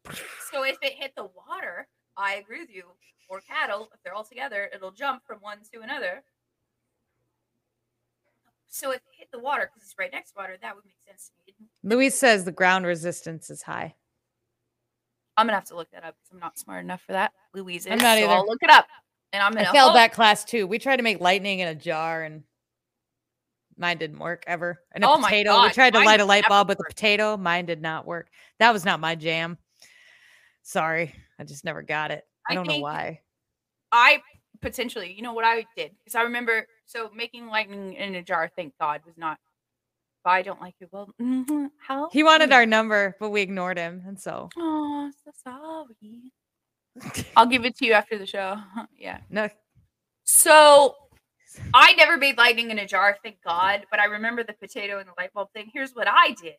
[0.50, 1.86] So if it hit the water,
[2.16, 2.84] I agree with you.
[3.28, 6.24] Or cattle, if they're all together, it'll jump from one to another.
[8.66, 10.96] So if it hit the water because it's right next to water, that would make
[11.06, 11.68] sense to me.
[11.84, 13.94] Louise says the ground resistance is high.
[15.36, 17.32] I'm gonna have to look that up because I'm not smart enough for that.
[17.54, 17.92] Louise is.
[17.92, 18.32] I'm not so either.
[18.32, 18.86] I'll look it up.
[19.32, 20.66] And I'm I gonna failed that class too.
[20.66, 22.42] We tried to make lightning in a jar and
[23.76, 24.80] mine didn't work ever.
[24.92, 25.62] And a Oh potato.
[25.62, 27.36] We tried to light a light bulb with a potato.
[27.36, 28.28] Mine did not work.
[28.58, 29.58] That was not my jam.
[30.62, 31.14] Sorry.
[31.38, 32.24] I just never got it.
[32.48, 33.20] I I don't know why.
[33.92, 34.22] I
[34.60, 35.92] potentially, you know what I did?
[35.98, 39.38] Because I remember, so making lightning in a jar, thank God, was not.
[40.22, 40.88] But I don't like it.
[40.92, 42.10] Well, mhm, how?
[42.10, 44.02] He wanted our number, but we ignored him.
[44.06, 46.32] And so Oh, so sorry.
[47.36, 48.56] I'll give it to you after the show.
[48.98, 49.18] yeah.
[49.30, 49.48] no
[50.24, 50.94] So
[51.74, 53.86] I never made lightning in a jar, thank God.
[53.90, 55.70] But I remember the potato and the light bulb thing.
[55.72, 56.54] Here's what I did.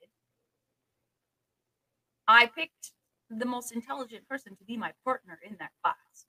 [2.27, 2.91] I picked
[3.29, 6.25] the most intelligent person to be my partner in that class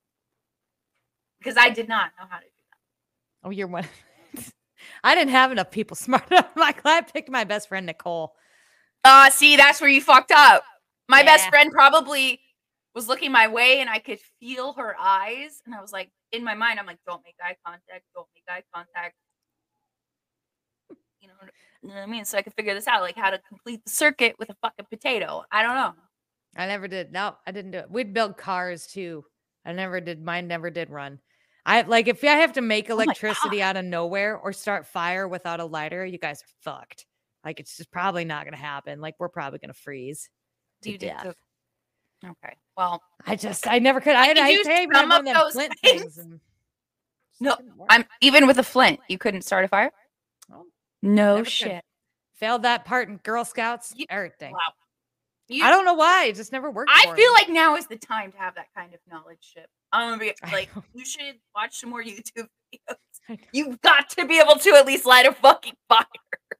[1.38, 3.46] because I did not know how to do that.
[3.46, 3.86] Oh, you're one.
[5.04, 6.50] I didn't have enough people smart enough.
[6.56, 8.34] Like I picked my best friend Nicole.
[9.04, 10.62] Uh, see, that's where you fucked up.
[11.08, 12.40] My best friend probably
[12.94, 15.62] was looking my way and I could feel her eyes.
[15.64, 18.44] And I was like, in my mind, I'm like, don't make eye contact, don't make
[18.48, 19.14] eye contact.
[21.20, 21.34] You know,
[21.82, 22.24] you know what I mean?
[22.24, 24.86] So I could figure this out, like how to complete the circuit with a fucking
[24.90, 25.44] potato.
[25.50, 25.94] I don't know.
[26.56, 27.12] I never did.
[27.12, 27.90] No, I didn't do it.
[27.90, 29.24] We'd build cars too.
[29.64, 30.22] I never did.
[30.22, 31.20] Mine never did run.
[31.64, 35.28] I like if I have to make Oh electricity out of nowhere or start fire
[35.28, 37.06] without a lighter, you guys are fucked.
[37.44, 39.00] Like it's just probably not gonna happen.
[39.00, 40.28] Like we're probably gonna freeze
[40.82, 41.34] to You did death.
[42.24, 42.56] Okay.
[42.76, 44.14] Well, I just I never could.
[44.14, 44.64] I, could I, even
[44.94, 46.14] some had of those flint things.
[46.16, 46.40] things.
[47.40, 47.56] No.
[47.88, 49.90] I'm even with a flint, you couldn't start a fire?
[50.52, 50.66] Oh,
[51.02, 51.50] No never could.
[51.52, 51.84] shit.
[52.34, 53.92] failed that part in Girl Scouts.
[53.96, 54.52] You- everything.
[54.52, 54.58] Wow.
[55.48, 56.26] You, I don't know why.
[56.26, 56.90] It just never worked.
[56.94, 57.28] I feel me.
[57.34, 59.66] like now is the time to have that kind of knowledge ship.
[59.92, 62.46] I'm gonna be like, you should watch some more YouTube
[63.28, 63.38] videos.
[63.52, 66.04] You've got to be able to at least light a fucking fire.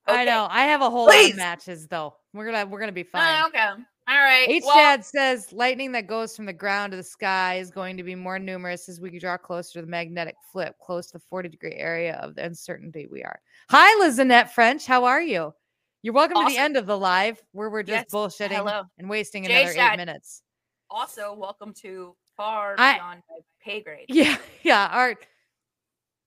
[0.08, 0.48] I know.
[0.50, 2.16] I have a whole lot of matches though.
[2.34, 3.44] We're gonna we're gonna be Uh, fine.
[3.46, 3.68] okay.
[4.08, 4.48] All right.
[4.48, 7.96] H well, Dad says lightning that goes from the ground to the sky is going
[7.96, 11.24] to be more numerous as we draw closer to the magnetic flip, close to the
[11.30, 13.40] 40 degree area of the uncertainty we are.
[13.70, 14.86] Hi, Lizanette French.
[14.86, 15.54] How are you?
[16.02, 18.82] You're welcome to the end of the live where we're just Yes, bullshitting hello.
[18.98, 20.42] and wasting Jay another eight minutes.
[20.90, 24.06] also, welcome to far I- beyond my pay grade.
[24.08, 24.88] Yeah, yeah.
[24.90, 25.24] Art,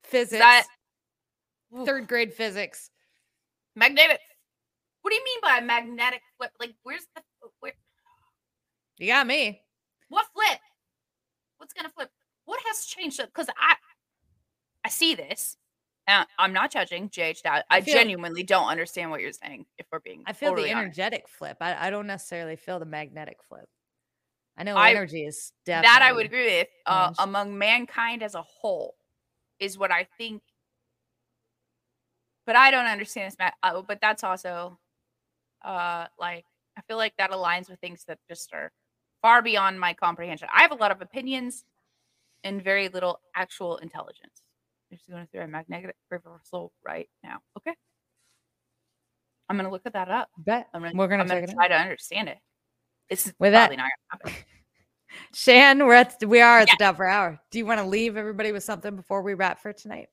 [0.05, 0.65] physics, That
[1.85, 2.89] third grade physics.
[3.75, 4.21] magnetic.
[5.01, 6.51] What do you mean by magnetic flip?
[6.59, 7.21] Like, where's the?
[8.97, 9.61] You got me.
[10.09, 10.59] What flip?
[11.57, 12.09] What's gonna flip?
[12.45, 13.19] What has changed?
[13.25, 13.75] Because I,
[14.83, 15.57] I see this.
[16.07, 19.65] And I'm not judging JH I, I feel- genuinely don't understand what you're saying.
[19.79, 20.99] If we're being, I feel totally the honest.
[20.99, 21.57] energetic flip.
[21.59, 23.67] I, I don't necessarily feel the magnetic flip.
[24.57, 26.67] I know I- energy is definitely that I would agree with.
[26.85, 28.95] Uh, among mankind as a whole,
[29.59, 30.43] is what I think.
[32.45, 33.55] But I don't understand this, Matt.
[33.63, 34.77] Uh, but that's also,
[35.63, 36.45] uh, like
[36.77, 38.71] I feel like that aligns with things that just are
[39.25, 40.47] far beyond my comprehension.
[40.53, 41.63] I have a lot of opinions
[42.43, 44.43] and very little actual intelligence.
[44.91, 47.39] I'm Just going through a magnetic reversal right now.
[47.57, 47.73] Okay.
[49.49, 50.29] I'm gonna look at that up.
[50.37, 52.37] Bet I'm gonna, we're gonna I'm check gonna it try to understand it.
[53.09, 53.89] It's With that- probably not
[54.21, 54.45] gonna happen.
[55.33, 57.39] Shan, we're at we are at the top of our hour.
[57.49, 60.09] Do you want to leave everybody with something before we wrap for tonight?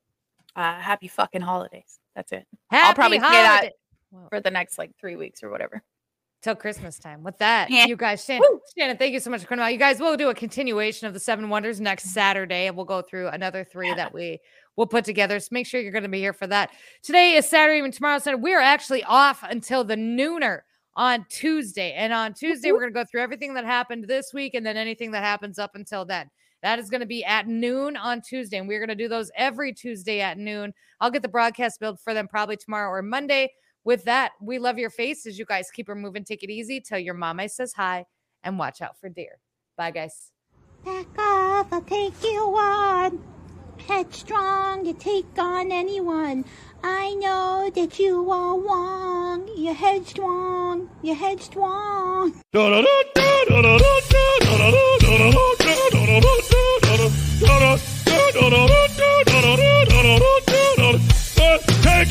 [0.56, 1.98] Uh, happy fucking holidays.
[2.16, 2.46] That's it.
[2.70, 3.72] Happy I'll probably say that
[4.10, 5.82] holiday- for the next like three weeks or whatever.
[6.43, 7.22] Till Christmas time.
[7.22, 7.86] With that, Yeah.
[7.86, 9.72] you guys, Shannon, Shannon, thank you so much for coming out.
[9.72, 12.14] You guys, we'll do a continuation of the Seven Wonders next mm-hmm.
[12.14, 14.40] Saturday, and we'll go through another three that we
[14.76, 15.38] will put together.
[15.38, 16.70] So make sure you're going to be here for that.
[17.03, 18.43] Today is Saturday, and tomorrow's Saturday.
[18.43, 20.61] We are actually off until the nooner
[20.95, 24.55] on Tuesday, and on Tuesday we're going to go through everything that happened this week,
[24.55, 26.28] and then anything that happens up until then.
[26.62, 29.30] That is going to be at noon on Tuesday, and we're going to do those
[29.36, 30.72] every Tuesday at noon.
[31.01, 33.53] I'll get the broadcast built for them probably tomorrow or Monday.
[33.85, 35.39] With that, we love your faces.
[35.39, 36.24] You guys keep her moving.
[36.24, 36.80] Take it easy.
[36.80, 38.07] Tell your mama says hi
[38.43, 39.39] and watch out for deer.
[39.76, 40.30] Bye, guys.
[40.85, 43.22] Back off, I'll take you on.
[43.87, 46.45] Headstrong, you take on anyone.
[46.85, 49.49] I know that you are wrong.
[49.57, 52.35] You're headstrong, you're headstrong.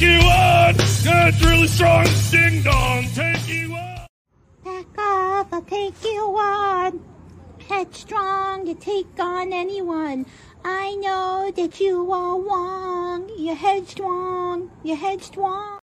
[0.01, 0.77] Take you on!
[0.77, 3.05] That's really strong ding dong!
[3.13, 4.07] Take you on!
[4.65, 7.05] Back off, I'll take you on.
[7.69, 10.25] Headstrong, you take on anyone.
[10.65, 13.29] I know that you are wrong.
[13.37, 15.80] You're headstrong, you're headstrong.